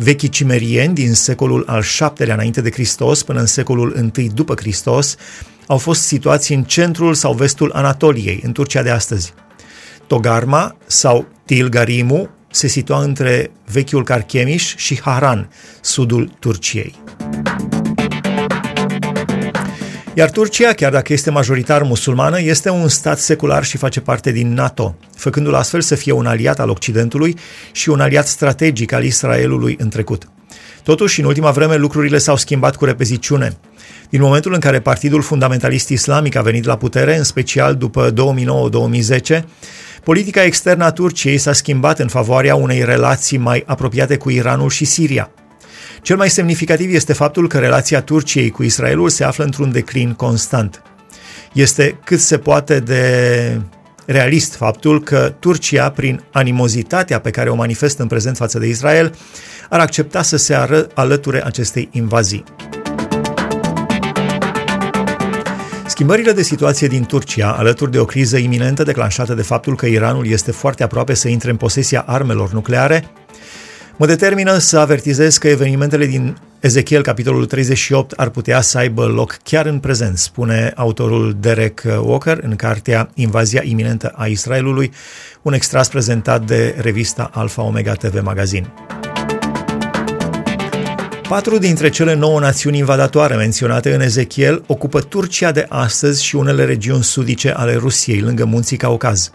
Vechii 0.00 0.28
cimerieni 0.28 0.94
din 0.94 1.14
secolul 1.14 1.64
al 1.66 1.84
VII-lea 1.98 2.34
înainte 2.34 2.60
de 2.60 2.70
Hristos 2.70 3.22
până 3.22 3.40
în 3.40 3.46
secolul 3.46 4.10
I 4.16 4.28
după 4.28 4.54
Hristos 4.56 5.16
au 5.66 5.78
fost 5.78 6.02
situați 6.02 6.52
în 6.52 6.64
centrul 6.64 7.14
sau 7.14 7.34
vestul 7.34 7.72
Anatoliei, 7.74 8.40
în 8.44 8.52
Turcia 8.52 8.82
de 8.82 8.90
astăzi. 8.90 9.32
Togarma 10.06 10.76
sau 10.86 11.26
Tilgarimu 11.44 12.28
se 12.50 12.66
situa 12.66 13.02
între 13.02 13.50
vechiul 13.72 14.04
Carchemiș 14.04 14.76
și 14.76 15.00
Haran, 15.00 15.50
sudul 15.80 16.36
Turciei. 16.38 16.94
Iar 20.18 20.30
Turcia, 20.30 20.72
chiar 20.72 20.92
dacă 20.92 21.12
este 21.12 21.30
majoritar 21.30 21.82
musulmană, 21.82 22.40
este 22.40 22.70
un 22.70 22.88
stat 22.88 23.18
secular 23.18 23.64
și 23.64 23.76
face 23.76 24.00
parte 24.00 24.30
din 24.30 24.52
NATO, 24.52 24.96
făcându-l 25.16 25.54
astfel 25.54 25.80
să 25.80 25.94
fie 25.94 26.12
un 26.12 26.26
aliat 26.26 26.60
al 26.60 26.68
Occidentului 26.68 27.36
și 27.72 27.88
un 27.88 28.00
aliat 28.00 28.26
strategic 28.26 28.92
al 28.92 29.04
Israelului 29.04 29.76
în 29.78 29.88
trecut. 29.88 30.28
Totuși, 30.82 31.20
în 31.20 31.26
ultima 31.26 31.50
vreme, 31.50 31.76
lucrurile 31.76 32.18
s-au 32.18 32.36
schimbat 32.36 32.76
cu 32.76 32.84
repeziciune. 32.84 33.56
Din 34.10 34.20
momentul 34.20 34.52
în 34.52 34.60
care 34.60 34.80
Partidul 34.80 35.22
Fundamentalist 35.22 35.88
Islamic 35.88 36.36
a 36.36 36.42
venit 36.42 36.64
la 36.64 36.76
putere, 36.76 37.16
în 37.16 37.24
special 37.24 37.74
după 37.74 38.12
2009-2010, 39.32 39.42
politica 40.04 40.42
externă 40.42 40.84
a 40.84 40.90
Turciei 40.90 41.38
s-a 41.38 41.52
schimbat 41.52 41.98
în 41.98 42.08
favoarea 42.08 42.54
unei 42.54 42.84
relații 42.84 43.38
mai 43.38 43.62
apropiate 43.66 44.16
cu 44.16 44.30
Iranul 44.30 44.70
și 44.70 44.84
Siria– 44.84 45.30
cel 46.08 46.16
mai 46.16 46.30
semnificativ 46.30 46.94
este 46.94 47.12
faptul 47.12 47.48
că 47.48 47.58
relația 47.58 48.02
Turciei 48.02 48.50
cu 48.50 48.62
Israelul 48.62 49.08
se 49.08 49.24
află 49.24 49.44
într-un 49.44 49.72
declin 49.72 50.12
constant. 50.12 50.82
Este 51.52 51.98
cât 52.04 52.20
se 52.20 52.38
poate 52.38 52.80
de 52.80 53.60
realist 54.06 54.54
faptul 54.54 55.02
că 55.02 55.34
Turcia, 55.38 55.90
prin 55.90 56.22
animozitatea 56.32 57.20
pe 57.20 57.30
care 57.30 57.50
o 57.50 57.54
manifestă 57.54 58.02
în 58.02 58.08
prezent 58.08 58.36
față 58.36 58.58
de 58.58 58.66
Israel, 58.66 59.14
ar 59.68 59.80
accepta 59.80 60.22
să 60.22 60.36
se 60.36 60.54
ară, 60.54 60.86
alăture 60.94 61.44
acestei 61.44 61.88
invazii. 61.92 62.44
Schimbările 65.86 66.32
de 66.32 66.42
situație 66.42 66.86
din 66.86 67.04
Turcia, 67.04 67.52
alături 67.52 67.90
de 67.90 67.98
o 67.98 68.04
criză 68.04 68.36
iminentă 68.36 68.82
declanșată 68.82 69.34
de 69.34 69.42
faptul 69.42 69.76
că 69.76 69.86
Iranul 69.86 70.26
este 70.26 70.50
foarte 70.50 70.82
aproape 70.82 71.14
să 71.14 71.28
intre 71.28 71.50
în 71.50 71.56
posesia 71.56 72.04
armelor 72.06 72.52
nucleare, 72.52 73.10
Mă 74.00 74.06
determină 74.06 74.58
să 74.58 74.78
avertizez 74.78 75.36
că 75.36 75.48
evenimentele 75.48 76.06
din 76.06 76.36
Ezechiel, 76.60 77.02
capitolul 77.02 77.46
38, 77.46 78.12
ar 78.12 78.28
putea 78.28 78.60
să 78.60 78.78
aibă 78.78 79.04
loc 79.04 79.38
chiar 79.42 79.66
în 79.66 79.78
prezent, 79.78 80.18
spune 80.18 80.72
autorul 80.76 81.36
Derek 81.40 81.82
Walker 82.02 82.38
în 82.42 82.56
cartea 82.56 83.10
Invazia 83.14 83.62
iminentă 83.64 84.12
a 84.16 84.26
Israelului, 84.26 84.92
un 85.42 85.52
extras 85.52 85.88
prezentat 85.88 86.46
de 86.46 86.74
revista 86.80 87.30
Alpha 87.32 87.62
Omega 87.62 87.92
TV 87.92 88.22
Magazine. 88.22 88.72
Patru 91.28 91.58
dintre 91.58 91.88
cele 91.88 92.14
nouă 92.14 92.40
națiuni 92.40 92.78
invadatoare 92.78 93.34
menționate 93.34 93.94
în 93.94 94.00
Ezechiel 94.00 94.62
ocupă 94.66 95.00
Turcia 95.00 95.50
de 95.50 95.66
astăzi 95.68 96.24
și 96.24 96.36
unele 96.36 96.64
regiuni 96.64 97.04
sudice 97.04 97.50
ale 97.50 97.74
Rusiei, 97.74 98.20
lângă 98.20 98.44
munții 98.44 98.76
Caucaz, 98.76 99.30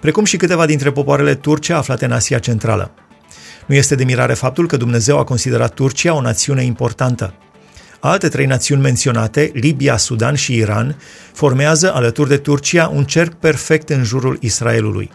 precum 0.00 0.24
și 0.24 0.36
câteva 0.36 0.66
dintre 0.66 0.90
popoarele 0.90 1.34
turce 1.34 1.72
aflate 1.72 2.04
în 2.04 2.12
Asia 2.12 2.38
Centrală. 2.38 2.90
Nu 3.70 3.76
este 3.76 3.94
de 3.94 4.04
mirare 4.04 4.34
faptul 4.34 4.66
că 4.66 4.76
Dumnezeu 4.76 5.18
a 5.18 5.24
considerat 5.24 5.74
Turcia 5.74 6.14
o 6.14 6.20
națiune 6.20 6.64
importantă. 6.64 7.34
Alte 8.00 8.28
trei 8.28 8.46
națiuni 8.46 8.80
menționate, 8.80 9.50
Libia, 9.54 9.96
Sudan 9.96 10.34
și 10.34 10.54
Iran, 10.54 10.96
formează 11.32 11.94
alături 11.94 12.28
de 12.28 12.36
Turcia 12.36 12.88
un 12.88 13.04
cerc 13.04 13.32
perfect 13.32 13.88
în 13.88 14.04
jurul 14.04 14.38
Israelului. 14.40 15.10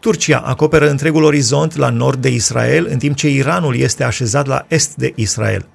Turcia 0.00 0.38
acoperă 0.38 0.88
întregul 0.88 1.22
orizont 1.22 1.76
la 1.76 1.88
nord 1.88 2.20
de 2.20 2.28
Israel, 2.28 2.86
în 2.90 2.98
timp 2.98 3.16
ce 3.16 3.28
Iranul 3.28 3.76
este 3.76 4.04
așezat 4.04 4.46
la 4.46 4.64
est 4.68 4.94
de 4.94 5.12
Israel. 5.14 5.68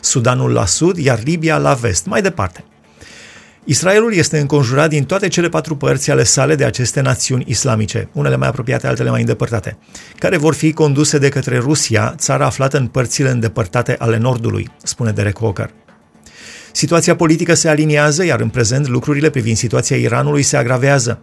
Sudanul 0.00 0.52
la 0.52 0.66
sud, 0.66 0.96
iar 0.96 1.20
Libia 1.24 1.58
la 1.58 1.74
vest, 1.74 2.06
mai 2.06 2.22
departe. 2.22 2.64
Israelul 3.64 4.14
este 4.14 4.38
înconjurat 4.38 4.88
din 4.88 5.04
toate 5.04 5.28
cele 5.28 5.48
patru 5.48 5.76
părți 5.76 6.10
ale 6.10 6.22
sale 6.22 6.54
de 6.54 6.64
aceste 6.64 7.00
națiuni 7.00 7.44
islamice, 7.48 8.08
unele 8.12 8.36
mai 8.36 8.48
apropiate, 8.48 8.86
altele 8.86 9.10
mai 9.10 9.20
îndepărtate, 9.20 9.78
care 10.18 10.36
vor 10.36 10.54
fi 10.54 10.72
conduse 10.72 11.18
de 11.18 11.28
către 11.28 11.58
Rusia, 11.58 12.14
țara 12.16 12.46
aflată 12.46 12.76
în 12.78 12.86
părțile 12.86 13.30
îndepărtate 13.30 13.96
ale 13.98 14.16
Nordului, 14.16 14.70
spune 14.82 15.10
Derek 15.10 15.40
Walker. 15.40 15.70
Situația 16.72 17.16
politică 17.16 17.54
se 17.54 17.68
aliniază, 17.68 18.24
iar 18.24 18.40
în 18.40 18.48
prezent 18.48 18.88
lucrurile 18.88 19.30
privind 19.30 19.56
situația 19.56 19.96
Iranului 19.96 20.42
se 20.42 20.56
agravează. 20.56 21.22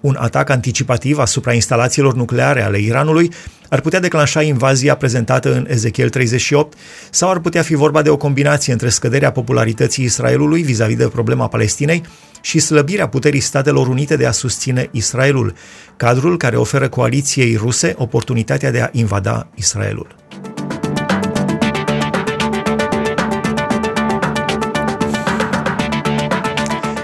Un 0.00 0.16
atac 0.18 0.48
anticipativ 0.48 1.18
asupra 1.18 1.52
instalațiilor 1.52 2.14
nucleare 2.14 2.62
ale 2.62 2.78
Iranului 2.78 3.30
ar 3.68 3.80
putea 3.80 4.00
declanșa 4.00 4.42
invazia 4.42 4.96
prezentată 4.96 5.54
în 5.54 5.66
Ezechiel 5.68 6.08
38 6.08 6.78
sau 7.10 7.30
ar 7.30 7.38
putea 7.38 7.62
fi 7.62 7.74
vorba 7.74 8.02
de 8.02 8.10
o 8.10 8.16
combinație 8.16 8.72
între 8.72 8.88
scăderea 8.88 9.32
popularității 9.32 10.04
Israelului 10.04 10.62
vis-a-vis 10.62 10.96
de 10.96 11.08
problema 11.08 11.48
Palestinei 11.48 12.02
și 12.40 12.58
slăbirea 12.58 13.08
puterii 13.08 13.40
Statelor 13.40 13.88
Unite 13.88 14.16
de 14.16 14.26
a 14.26 14.30
susține 14.30 14.88
Israelul, 14.92 15.54
cadrul 15.96 16.36
care 16.36 16.56
oferă 16.56 16.88
coaliției 16.88 17.56
ruse 17.56 17.94
oportunitatea 17.96 18.70
de 18.70 18.80
a 18.80 18.88
invada 18.92 19.48
Israelul. 19.54 20.16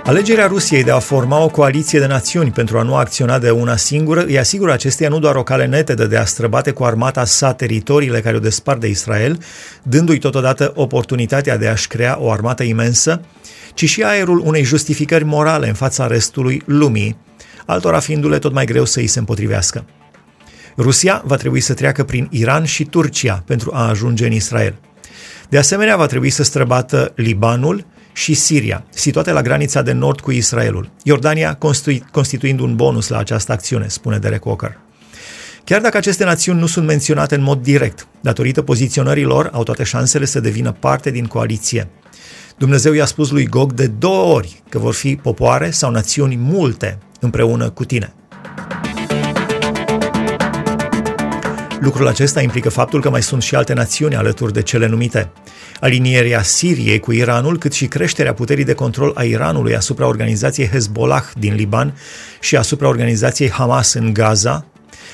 Alegerea 0.07 0.47
Rusiei 0.47 0.85
de 0.85 0.91
a 0.91 0.99
forma 0.99 1.39
o 1.39 1.49
coaliție 1.49 1.99
de 1.99 2.07
națiuni 2.07 2.51
pentru 2.51 2.79
a 2.79 2.83
nu 2.83 2.95
acționa 2.95 3.39
de 3.39 3.51
una 3.51 3.77
singură 3.77 4.25
îi 4.25 4.39
asigură 4.39 4.73
acesteia 4.73 5.09
nu 5.09 5.19
doar 5.19 5.37
o 5.37 5.43
cale 5.43 5.67
netedă 5.67 6.07
de 6.07 6.17
a 6.17 6.25
străbate 6.25 6.71
cu 6.71 6.85
armata 6.85 7.25
sa 7.25 7.53
teritoriile 7.53 8.21
care 8.21 8.37
o 8.37 8.39
despart 8.39 8.81
de 8.81 8.89
Israel, 8.89 9.43
dându-i 9.83 10.19
totodată 10.19 10.73
oportunitatea 10.75 11.57
de 11.57 11.69
a-și 11.69 11.89
crea 11.89 12.17
o 12.21 12.31
armată 12.31 12.63
imensă, 12.63 13.21
ci 13.75 13.89
și 13.89 14.03
aerul 14.03 14.43
unei 14.45 14.63
justificări 14.63 15.25
morale 15.25 15.69
în 15.69 15.75
fața 15.75 16.07
restului 16.07 16.63
lumii, 16.67 17.17
altora 17.67 17.99
fiindu-le 17.99 18.39
tot 18.39 18.53
mai 18.53 18.65
greu 18.65 18.85
să 18.85 18.99
îi 18.99 19.07
se 19.07 19.19
împotrivească. 19.19 19.85
Rusia 20.77 21.23
va 21.25 21.37
trebui 21.37 21.61
să 21.61 21.75
treacă 21.75 22.05
prin 22.05 22.29
Iran 22.31 22.65
și 22.65 22.85
Turcia 22.85 23.43
pentru 23.47 23.71
a 23.75 23.89
ajunge 23.89 24.27
în 24.27 24.33
Israel. 24.33 24.75
De 25.49 25.59
asemenea, 25.59 25.97
va 25.97 26.07
trebui 26.07 26.31
să 26.31 26.43
străbată 26.43 27.13
Libanul, 27.15 27.87
și 28.17 28.35
Siria, 28.35 28.85
situate 28.91 29.33
la 29.33 29.43
granița 29.43 29.83
de 29.83 29.93
nord 29.93 30.21
cu 30.21 30.31
Israelul, 30.31 30.91
Iordania 31.03 31.59
constituind 32.11 32.61
un 32.61 32.77
bonus 32.77 33.09
la 33.09 33.19
această 33.19 33.53
acțiune, 33.53 33.89
spune 33.89 34.19
Derek 34.19 34.45
Walker. 34.45 34.79
Chiar 35.65 35.81
dacă 35.81 35.97
aceste 35.97 36.25
națiuni 36.25 36.59
nu 36.59 36.67
sunt 36.67 36.87
menționate 36.87 37.35
în 37.35 37.43
mod 37.43 37.63
direct, 37.63 38.07
datorită 38.21 38.63
poziționării 38.63 39.25
lor, 39.25 39.51
au 39.53 39.63
toate 39.63 39.83
șansele 39.83 40.25
să 40.25 40.41
devină 40.41 40.73
parte 40.73 41.11
din 41.11 41.27
coaliție. 41.27 41.89
Dumnezeu 42.59 42.93
i-a 42.93 43.05
spus 43.05 43.31
lui 43.31 43.47
Gog 43.47 43.73
de 43.73 43.87
două 43.87 44.35
ori 44.35 44.63
că 44.69 44.79
vor 44.79 44.95
fi 44.95 45.17
popoare 45.17 45.71
sau 45.71 45.91
națiuni 45.91 46.37
multe 46.37 46.99
împreună 47.21 47.71
cu 47.71 47.85
tine. 47.85 48.15
Lucrul 51.87 52.07
acesta 52.07 52.41
implică 52.41 52.69
faptul 52.69 53.01
că 53.01 53.11
mai 53.11 53.23
sunt 53.23 53.43
și 53.43 53.55
alte 53.55 53.73
națiuni 53.73 54.17
alături 54.17 54.53
de 54.53 54.63
cele 54.63 54.87
numite. 54.87 55.31
Alinierea 55.81 56.43
Siriei 56.43 56.99
cu 56.99 57.13
Iranul, 57.13 57.59
cât 57.59 57.73
și 57.73 57.87
creșterea 57.87 58.35
puterii 58.35 58.65
de 58.65 58.73
control 58.73 59.13
a 59.15 59.23
Iranului 59.23 59.77
asupra 59.77 60.07
organizației 60.07 60.69
Hezbollah 60.69 61.25
din 61.39 61.55
Liban 61.55 61.95
și 62.41 62.57
asupra 62.57 62.89
organizației 62.89 63.51
Hamas 63.51 63.93
în 63.93 64.13
Gaza, 64.13 64.67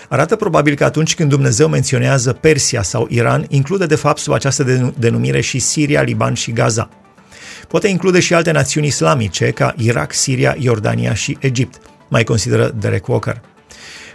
arată 0.08 0.36
probabil 0.36 0.74
că 0.74 0.84
atunci 0.84 1.14
când 1.14 1.30
Dumnezeu 1.30 1.68
menționează 1.68 2.32
Persia 2.32 2.82
sau 2.82 3.06
Iran, 3.10 3.44
include 3.48 3.86
de 3.86 3.96
fapt 3.96 4.18
sub 4.18 4.32
această 4.32 4.92
denumire 4.98 5.40
și 5.40 5.58
Siria, 5.58 6.02
Liban 6.02 6.34
și 6.34 6.52
Gaza. 6.52 6.88
Poate 7.68 7.88
include 7.88 8.20
și 8.20 8.34
alte 8.34 8.50
națiuni 8.50 8.86
islamice 8.86 9.50
ca 9.50 9.74
Irak, 9.76 10.12
Siria, 10.12 10.56
Iordania 10.58 11.14
și 11.14 11.36
Egipt, 11.40 11.80
mai 12.08 12.24
consideră 12.24 12.74
Derek 12.78 13.08
Walker. 13.08 13.40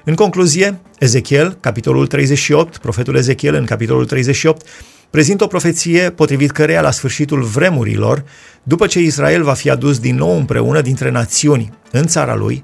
În 0.07 0.15
concluzie, 0.15 0.79
Ezechiel, 0.99 1.57
capitolul 1.59 2.07
38, 2.07 2.77
profetul 2.77 3.15
Ezechiel 3.15 3.53
în 3.53 3.65
capitolul 3.65 4.05
38, 4.05 4.67
prezintă 5.09 5.43
o 5.43 5.47
profeție 5.47 6.09
potrivit 6.09 6.51
căreia 6.51 6.81
la 6.81 6.91
sfârșitul 6.91 7.41
vremurilor, 7.41 8.23
după 8.63 8.87
ce 8.87 8.99
Israel 8.99 9.43
va 9.43 9.53
fi 9.53 9.69
adus 9.69 9.99
din 9.99 10.15
nou 10.15 10.37
împreună 10.37 10.81
dintre 10.81 11.09
națiuni 11.09 11.69
în 11.91 12.05
țara 12.05 12.35
lui, 12.35 12.63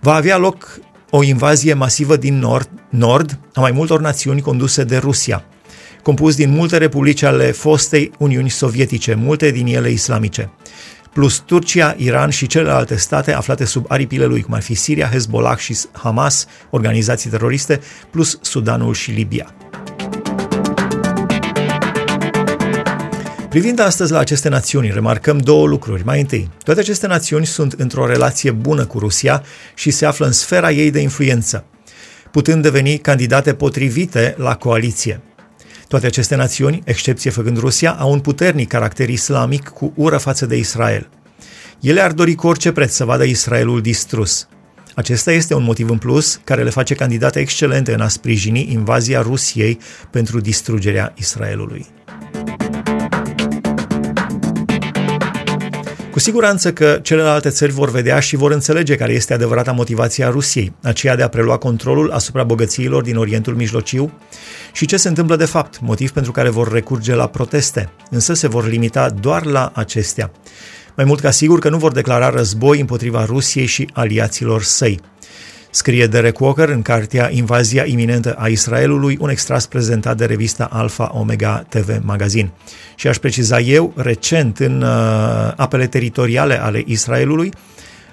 va 0.00 0.14
avea 0.14 0.36
loc 0.36 0.78
o 1.10 1.22
invazie 1.22 1.74
masivă 1.74 2.16
din 2.16 2.38
nord, 2.38 2.68
nord 2.88 3.38
a 3.54 3.60
mai 3.60 3.72
multor 3.72 4.00
națiuni 4.00 4.40
conduse 4.40 4.84
de 4.84 4.96
Rusia, 4.96 5.44
compus 6.02 6.36
din 6.36 6.50
multe 6.50 6.76
republici 6.76 7.22
ale 7.22 7.50
fostei 7.50 8.10
Uniuni 8.18 8.50
Sovietice, 8.50 9.14
multe 9.14 9.50
din 9.50 9.66
ele 9.66 9.90
islamice 9.90 10.50
plus 11.12 11.38
Turcia, 11.38 11.94
Iran 11.96 12.30
și 12.30 12.46
celelalte 12.46 12.96
state 12.96 13.32
aflate 13.32 13.64
sub 13.64 13.84
aripile 13.88 14.24
lui, 14.24 14.42
cum 14.42 14.54
ar 14.54 14.62
fi 14.62 14.74
Siria, 14.74 15.08
Hezbollah 15.08 15.58
și 15.58 15.78
Hamas, 15.92 16.46
organizații 16.70 17.30
teroriste, 17.30 17.80
plus 18.10 18.38
Sudanul 18.40 18.94
și 18.94 19.10
Libia. 19.10 19.54
Privind 23.48 23.80
astăzi 23.80 24.12
la 24.12 24.18
aceste 24.18 24.48
națiuni, 24.48 24.90
remarcăm 24.90 25.38
două 25.38 25.66
lucruri. 25.66 26.04
Mai 26.04 26.20
întâi, 26.20 26.50
toate 26.64 26.80
aceste 26.80 27.06
națiuni 27.06 27.46
sunt 27.46 27.72
într-o 27.72 28.06
relație 28.06 28.50
bună 28.50 28.86
cu 28.86 28.98
Rusia 28.98 29.42
și 29.74 29.90
se 29.90 30.06
află 30.06 30.26
în 30.26 30.32
sfera 30.32 30.70
ei 30.70 30.90
de 30.90 31.00
influență, 31.00 31.64
putând 32.30 32.62
deveni 32.62 32.98
candidate 32.98 33.54
potrivite 33.54 34.34
la 34.38 34.56
coaliție. 34.56 35.20
Toate 35.92 36.06
aceste 36.06 36.34
națiuni, 36.34 36.82
excepție 36.84 37.30
făcând 37.30 37.58
Rusia, 37.58 37.92
au 37.92 38.12
un 38.12 38.20
puternic 38.20 38.68
caracter 38.68 39.08
islamic 39.08 39.68
cu 39.68 39.92
ură 39.96 40.16
față 40.16 40.46
de 40.46 40.56
Israel. 40.56 41.08
Ele 41.80 42.00
ar 42.00 42.12
dori 42.12 42.34
cu 42.34 42.46
orice 42.46 42.72
preț 42.72 42.92
să 42.92 43.04
vadă 43.04 43.24
Israelul 43.24 43.80
distrus. 43.80 44.48
Acesta 44.94 45.32
este 45.32 45.54
un 45.54 45.62
motiv 45.62 45.90
în 45.90 45.98
plus 45.98 46.40
care 46.44 46.62
le 46.62 46.70
face 46.70 46.94
candidate 46.94 47.40
excelente 47.40 47.94
în 47.94 48.00
a 48.00 48.08
sprijini 48.08 48.72
invazia 48.72 49.20
Rusiei 49.20 49.78
pentru 50.10 50.40
distrugerea 50.40 51.14
Israelului. 51.16 51.86
Cu 56.12 56.18
siguranță 56.18 56.72
că 56.72 56.98
celelalte 57.02 57.50
țări 57.50 57.72
vor 57.72 57.90
vedea 57.90 58.20
și 58.20 58.36
vor 58.36 58.50
înțelege 58.50 58.94
care 58.96 59.12
este 59.12 59.34
adevărata 59.34 59.72
motivația 59.72 60.28
Rusiei, 60.28 60.72
aceea 60.82 61.16
de 61.16 61.22
a 61.22 61.28
prelua 61.28 61.56
controlul 61.56 62.10
asupra 62.10 62.44
bogățiilor 62.44 63.02
din 63.02 63.16
Orientul 63.16 63.54
Mijlociu 63.54 64.12
și 64.72 64.86
ce 64.86 64.96
se 64.96 65.08
întâmplă 65.08 65.36
de 65.36 65.44
fapt, 65.44 65.80
motiv 65.80 66.10
pentru 66.10 66.32
care 66.32 66.48
vor 66.48 66.72
recurge 66.72 67.14
la 67.14 67.26
proteste, 67.26 67.90
însă 68.10 68.34
se 68.34 68.48
vor 68.48 68.68
limita 68.68 69.10
doar 69.10 69.44
la 69.44 69.70
acestea. 69.74 70.30
Mai 70.96 71.04
mult 71.04 71.20
ca 71.20 71.30
sigur 71.30 71.58
că 71.58 71.68
nu 71.68 71.76
vor 71.76 71.92
declara 71.92 72.30
război 72.30 72.80
împotriva 72.80 73.24
Rusiei 73.24 73.66
și 73.66 73.88
aliaților 73.92 74.62
săi 74.62 75.00
scrie 75.74 76.06
Derek 76.06 76.40
Walker 76.40 76.68
în 76.68 76.82
cartea 76.82 77.30
Invazia 77.30 77.84
iminentă 77.86 78.34
a 78.38 78.46
Israelului, 78.46 79.16
un 79.20 79.28
extras 79.28 79.66
prezentat 79.66 80.16
de 80.16 80.24
revista 80.24 80.68
Alpha 80.72 81.10
Omega 81.14 81.64
TV 81.68 81.98
Magazine. 82.02 82.52
Și 82.94 83.08
aș 83.08 83.16
preciza 83.16 83.60
eu, 83.60 83.92
recent 83.96 84.58
în 84.58 84.82
uh, 84.82 85.52
apele 85.56 85.86
teritoriale 85.86 86.62
ale 86.62 86.82
Israelului, 86.86 87.50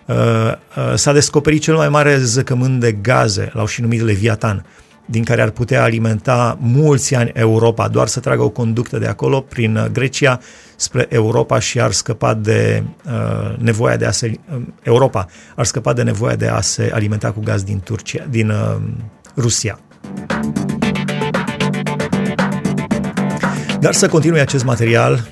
uh, 0.06 0.16
uh, 0.16 0.94
s-a 0.96 1.14
descoperit 1.14 1.62
cel 1.62 1.76
mai 1.76 1.90
mare 1.90 2.18
zăcământ 2.18 2.80
de 2.80 2.92
gaze, 2.92 3.50
l-au 3.54 3.66
și 3.66 3.82
numit 3.82 4.02
Leviatan, 4.02 4.66
din 5.10 5.24
care 5.24 5.42
ar 5.42 5.50
putea 5.50 5.84
alimenta 5.84 6.58
mulți 6.60 7.16
ani 7.16 7.32
Europa, 7.34 7.88
doar 7.88 8.08
să 8.08 8.20
tragă 8.20 8.44
o 8.44 8.50
conductă 8.50 8.98
de 8.98 9.08
acolo 9.08 9.42
prin 9.42 9.76
uh, 9.76 9.86
Grecia 9.86 10.40
spre 10.76 11.06
Europa 11.10 11.60
și 11.60 11.82
ar 11.82 11.92
scăpa 11.92 12.34
de 12.34 12.84
uh, 13.06 13.58
nevoia 13.58 13.98
de 13.98 14.06
a 14.06 14.12
se 14.12 14.40
uh, 14.54 14.62
Europa 14.82 15.28
ar 15.56 15.66
scăpa 15.66 15.94
de 15.94 16.04
nevoia 16.04 16.36
de 16.36 16.48
a 16.48 16.62
se 16.62 16.90
alimenta 16.94 17.32
cu 17.32 17.40
gaz 17.40 17.64
din 17.64 17.80
Turcia, 17.80 18.26
din 18.30 18.50
uh, 18.50 18.76
Rusia. 19.38 19.80
Dar 23.80 23.94
să 23.94 24.08
continui 24.08 24.40
acest 24.40 24.64
material, 24.64 25.28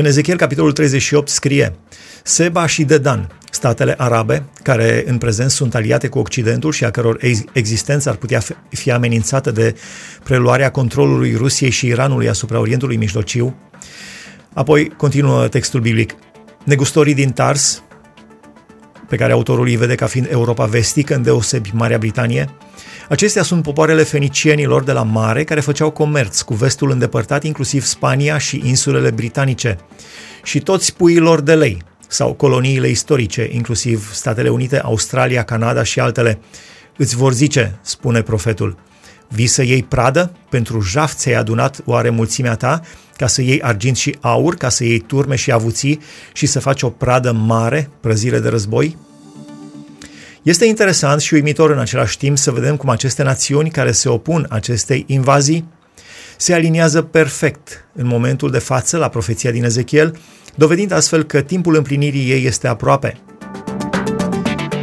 în 0.00 0.06
Ezechiel 0.06 0.36
capitolul 0.36 0.72
38 0.72 1.28
scrie 1.28 1.74
Seba 2.22 2.66
și 2.66 2.84
Dedan, 2.84 3.28
statele 3.50 3.94
arabe, 3.98 4.44
care 4.62 5.04
în 5.06 5.18
prezent 5.18 5.50
sunt 5.50 5.74
aliate 5.74 6.08
cu 6.08 6.18
Occidentul 6.18 6.72
și 6.72 6.84
a 6.84 6.90
căror 6.90 7.18
existență 7.52 8.08
ar 8.08 8.14
putea 8.16 8.40
fi 8.68 8.90
amenințată 8.90 9.50
de 9.50 9.74
preluarea 10.24 10.70
controlului 10.70 11.34
Rusiei 11.34 11.70
și 11.70 11.86
Iranului 11.86 12.28
asupra 12.28 12.58
Orientului 12.58 12.96
Mijlociu. 12.96 13.56
Apoi 14.52 14.92
continuă 14.96 15.48
textul 15.48 15.80
biblic. 15.80 16.14
Negustorii 16.64 17.14
din 17.14 17.30
Tars, 17.30 17.82
pe 19.08 19.16
care 19.16 19.32
autorul 19.32 19.66
îi 19.66 19.76
vede 19.76 19.94
ca 19.94 20.06
fiind 20.06 20.26
Europa 20.30 20.64
vestică, 20.64 21.14
îndeosebi 21.14 21.70
Marea 21.74 21.98
Britanie, 21.98 22.54
Acestea 23.10 23.42
sunt 23.42 23.62
popoarele 23.62 24.02
fenicienilor 24.02 24.82
de 24.82 24.92
la 24.92 25.02
mare 25.02 25.44
care 25.44 25.60
făceau 25.60 25.90
comerț 25.90 26.40
cu 26.40 26.54
vestul 26.54 26.90
îndepărtat, 26.90 27.44
inclusiv 27.44 27.84
Spania 27.84 28.38
și 28.38 28.62
insulele 28.64 29.10
britanice, 29.10 29.78
și 30.42 30.60
toți 30.60 30.96
puiilor 30.96 31.40
de 31.40 31.54
lei, 31.54 31.82
sau 32.08 32.32
coloniile 32.32 32.88
istorice, 32.88 33.48
inclusiv 33.52 34.12
Statele 34.12 34.48
Unite, 34.48 34.78
Australia, 34.78 35.42
Canada 35.42 35.82
și 35.82 36.00
altele. 36.00 36.40
Îți 36.96 37.16
vor 37.16 37.32
zice, 37.32 37.78
spune 37.82 38.22
profetul, 38.22 38.76
vii 39.28 39.46
să 39.46 39.62
iei 39.62 39.82
pradă? 39.82 40.32
Pentru 40.50 40.80
jaf 40.80 41.14
ți-ai 41.14 41.34
adunat 41.34 41.80
oare 41.84 42.10
mulțimea 42.10 42.54
ta? 42.54 42.80
Ca 43.16 43.26
să 43.26 43.42
iei 43.42 43.62
argint 43.62 43.96
și 43.96 44.16
aur, 44.20 44.54
ca 44.54 44.68
să 44.68 44.84
iei 44.84 44.98
turme 44.98 45.36
și 45.36 45.52
avuții 45.52 46.00
și 46.32 46.46
să 46.46 46.60
faci 46.60 46.82
o 46.82 46.90
pradă 46.90 47.32
mare, 47.32 47.90
prăzire 48.00 48.38
de 48.38 48.48
război? 48.48 48.96
Este 50.42 50.64
interesant 50.64 51.20
și 51.20 51.34
uimitor 51.34 51.70
în 51.70 51.78
același 51.78 52.18
timp 52.18 52.38
să 52.38 52.50
vedem 52.50 52.76
cum 52.76 52.88
aceste 52.88 53.22
națiuni 53.22 53.70
care 53.70 53.92
se 53.92 54.08
opun 54.08 54.46
acestei 54.50 55.04
invazii 55.06 55.68
se 56.36 56.54
aliniază 56.54 57.02
perfect 57.02 57.84
în 57.92 58.06
momentul 58.06 58.50
de 58.50 58.58
față 58.58 58.96
la 58.96 59.08
profeția 59.08 59.50
din 59.50 59.64
Ezechiel, 59.64 60.18
dovedind 60.54 60.92
astfel 60.92 61.22
că 61.22 61.40
timpul 61.40 61.76
împlinirii 61.76 62.30
ei 62.30 62.46
este 62.46 62.68
aproape. 62.68 63.20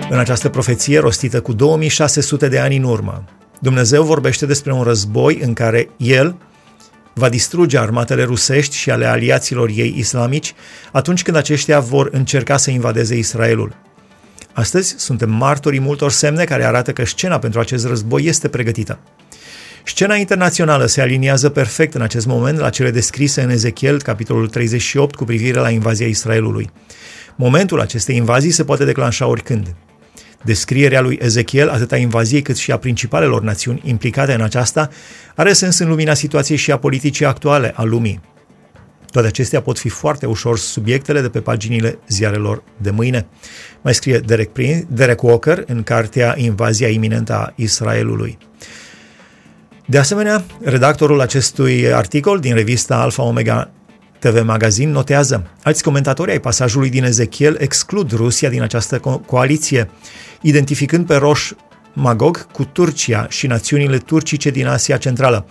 În 0.10 0.20
această 0.20 0.50
profeție 0.50 1.00
rostită 1.00 1.42
cu 1.42 1.54
2600 1.54 2.48
de 2.48 2.60
ani 2.60 2.78
în 2.78 2.84
urmă, 2.84 3.24
Dumnezeu 3.60 4.04
vorbește 4.04 4.46
despre 4.46 4.74
un 4.74 4.84
război 4.84 5.40
în 5.42 5.54
care 5.54 5.90
El 5.98 6.38
va 7.14 7.30
distruge 7.30 7.78
armatele 7.78 8.24
rusești 8.24 8.76
și 8.76 8.92
ale 8.92 9.06
aliaților 9.06 9.70
ei 9.74 9.94
islamici 9.98 10.54
atunci 10.92 11.24
când 11.24 11.38
aceștia 11.38 11.80
vor 11.80 12.10
încerca 12.12 12.58
să 12.58 12.72
invadeze 12.72 13.18
Israelul. 13.18 13.87
Astăzi 14.58 14.96
suntem 14.98 15.30
martorii 15.30 15.80
multor 15.80 16.12
semne 16.12 16.44
care 16.44 16.66
arată 16.66 16.94
că 16.94 17.06
scena 17.06 17.40
pentru 17.40 17.60
acest 17.60 17.86
război 17.86 18.26
este 18.26 18.48
pregătită. 18.48 19.00
Scena 19.86 20.16
internațională 20.16 20.86
se 20.86 21.02
aliniază 21.02 21.50
perfect 21.50 21.94
în 21.94 22.02
acest 22.02 22.26
moment 22.26 22.58
la 22.58 22.70
cele 22.70 22.92
descrise 22.92 23.42
în 23.42 23.50
Ezechiel, 23.50 24.02
capitolul 24.02 24.48
38, 24.48 25.16
cu 25.16 25.24
privire 25.24 25.60
la 25.60 25.70
invazia 25.70 26.08
Israelului. 26.08 26.70
Momentul 27.36 27.80
acestei 27.80 28.16
invazii 28.16 28.52
se 28.52 28.64
poate 28.64 28.86
declanșa 28.86 29.28
oricând. 29.28 29.76
Descrierea 30.44 31.02
lui 31.02 31.20
Ezechiel, 31.22 31.70
atât 31.70 31.92
a 31.92 31.98
invaziei 31.98 32.42
cât 32.42 32.58
și 32.58 32.72
a 32.72 32.78
principalelor 32.78 33.42
națiuni 33.42 33.82
implicate 33.86 34.34
în 34.34 34.42
aceasta, 34.42 34.90
are 35.36 35.54
sens 35.54 35.78
în 35.78 35.88
lumina 35.88 36.14
situației 36.14 36.58
și 36.58 36.72
a 36.72 36.78
politicii 36.78 37.26
actuale 37.26 37.74
a 37.76 37.84
lumii. 37.84 38.22
Toate 39.12 39.28
acestea 39.28 39.62
pot 39.62 39.80
fi 39.80 39.90
foarte 39.90 40.26
ușor 40.26 40.58
subiectele 40.58 41.22
de 41.22 41.30
pe 41.30 41.42
paginile 41.42 42.00
ziarelor 42.08 42.64
de 42.78 42.90
mâine. 42.90 43.28
Mai 43.88 43.96
scrie 43.96 44.20
Derek, 44.20 44.52
Prince, 44.52 44.86
Derek 44.90 45.24
Walker 45.24 45.64
în 45.68 45.84
cartea 45.84 46.34
Invazia 46.38 46.88
iminentă 46.88 47.34
a 47.34 47.54
Israelului. 47.56 48.38
De 49.86 49.98
asemenea, 49.98 50.44
redactorul 50.62 51.22
acestui 51.22 51.94
articol 51.94 52.40
din 52.40 52.54
revista 52.54 52.96
Alpha 52.96 53.24
Omega 53.24 53.72
TV 54.20 54.42
Magazine 54.46 54.92
notează 54.92 55.52
alți 55.64 55.84
comentatori 55.84 56.32
ai 56.32 56.40
pasajului 56.40 56.90
din 56.90 57.04
Ezechiel 57.04 57.56
exclud 57.60 58.12
Rusia 58.12 58.50
din 58.50 58.62
această 58.62 59.00
co- 59.00 59.26
coaliție, 59.26 59.90
identificând 60.42 61.06
pe 61.06 61.16
Roș 61.16 61.52
Magog 61.94 62.52
cu 62.52 62.64
Turcia 62.64 63.26
și 63.30 63.48
națiunile 63.48 63.98
turcice 63.98 64.50
din 64.50 64.68
Asia 64.68 64.98
Centrală. 64.98 65.46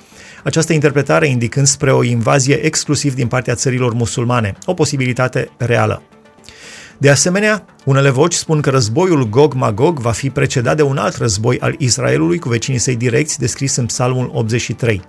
Această 0.45 0.73
interpretare 0.73 1.29
indicând 1.29 1.67
spre 1.67 1.93
o 1.93 2.03
invazie 2.03 2.55
exclusiv 2.55 3.15
din 3.15 3.27
partea 3.27 3.55
țărilor 3.55 3.93
musulmane, 3.93 4.55
o 4.65 4.75
posibilitate 4.75 5.51
reală. 5.57 6.03
De 6.99 7.11
asemenea, 7.11 7.65
unele 7.85 8.11
voci 8.11 8.35
spun 8.35 8.61
că 8.61 8.71
războiul 8.71 9.29
Gog-Magog 9.29 9.99
va 9.99 10.11
fi 10.11 10.31
precedat 10.31 10.77
de 10.77 10.83
un 10.83 10.97
alt 10.97 11.17
război 11.17 11.59
al 11.61 11.75
Israelului 11.79 12.39
cu 12.39 12.49
vecinii 12.49 12.79
săi 12.79 12.97
direcți, 12.97 13.39
descris 13.39 13.77
în 13.77 13.87
Psalmul 13.87 14.31
83. 14.35 15.03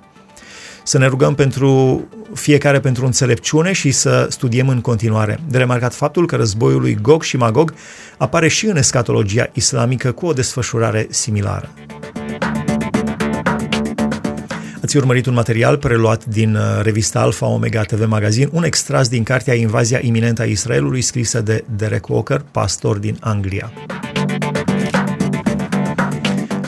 Să 0.84 0.98
ne 0.98 1.08
rugăm 1.08 1.36
pentru 1.36 2.02
fiecare 2.34 2.80
pentru 2.80 3.06
înțelepciune 3.06 3.72
și 3.72 3.92
să 3.92 4.28
studiem 4.30 4.70
în 4.70 4.82
continuare. 4.82 5.40
De 5.50 5.58
remarcat 5.58 5.94
faptul 5.94 6.28
că 6.28 6.36
războiul 6.36 6.82
lui 6.82 6.98
Gog 7.02 7.24
și 7.24 7.38
Magog 7.38 7.74
apare 8.18 8.48
și 8.48 8.66
în 8.66 8.78
escatologia 8.78 9.50
islamică 9.54 10.12
cu 10.12 10.26
o 10.26 10.34
desfășurare 10.34 11.08
similară. 11.10 11.70
Ați 14.88 14.98
urmărit 14.98 15.26
un 15.26 15.34
material 15.34 15.78
preluat 15.78 16.26
din 16.26 16.56
uh, 16.56 16.62
revista 16.82 17.20
Alpha 17.20 17.46
Omega 17.46 17.82
TV 17.82 18.06
Magazine, 18.06 18.50
un 18.52 18.64
extras 18.64 19.08
din 19.08 19.24
cartea 19.24 19.54
Invazia 19.54 20.00
iminentă 20.02 20.42
a 20.42 20.46
Israelului, 20.46 21.02
scrisă 21.02 21.42
de 21.42 21.64
Derek 21.76 22.08
Walker, 22.10 22.46
pastor 22.52 22.98
din 22.98 23.18
Anglia. 23.20 23.72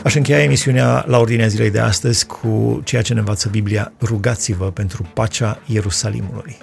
Aș 0.04 0.16
încheia 0.16 0.44
emisiunea 0.44 1.06
la 1.08 1.20
ordinea 1.20 1.48
zilei 1.48 1.72
de 1.72 1.80
astăzi 1.80 2.26
cu 2.26 2.82
ceea 2.84 3.02
ce 3.02 3.14
ne 3.14 3.20
învață 3.20 3.50
Biblia. 3.50 3.92
Rugați-vă 4.02 4.72
pentru 4.72 5.10
pacea 5.14 5.62
Ierusalimului. 5.66 6.58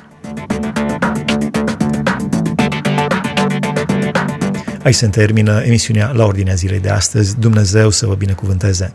Aici 4.82 4.94
se 4.94 5.06
termină 5.06 5.62
emisiunea 5.64 6.12
la 6.12 6.24
ordinea 6.24 6.54
zilei 6.54 6.80
de 6.80 6.90
astăzi. 6.90 7.38
Dumnezeu 7.38 7.90
să 7.90 8.06
vă 8.06 8.14
binecuvânteze! 8.14 8.94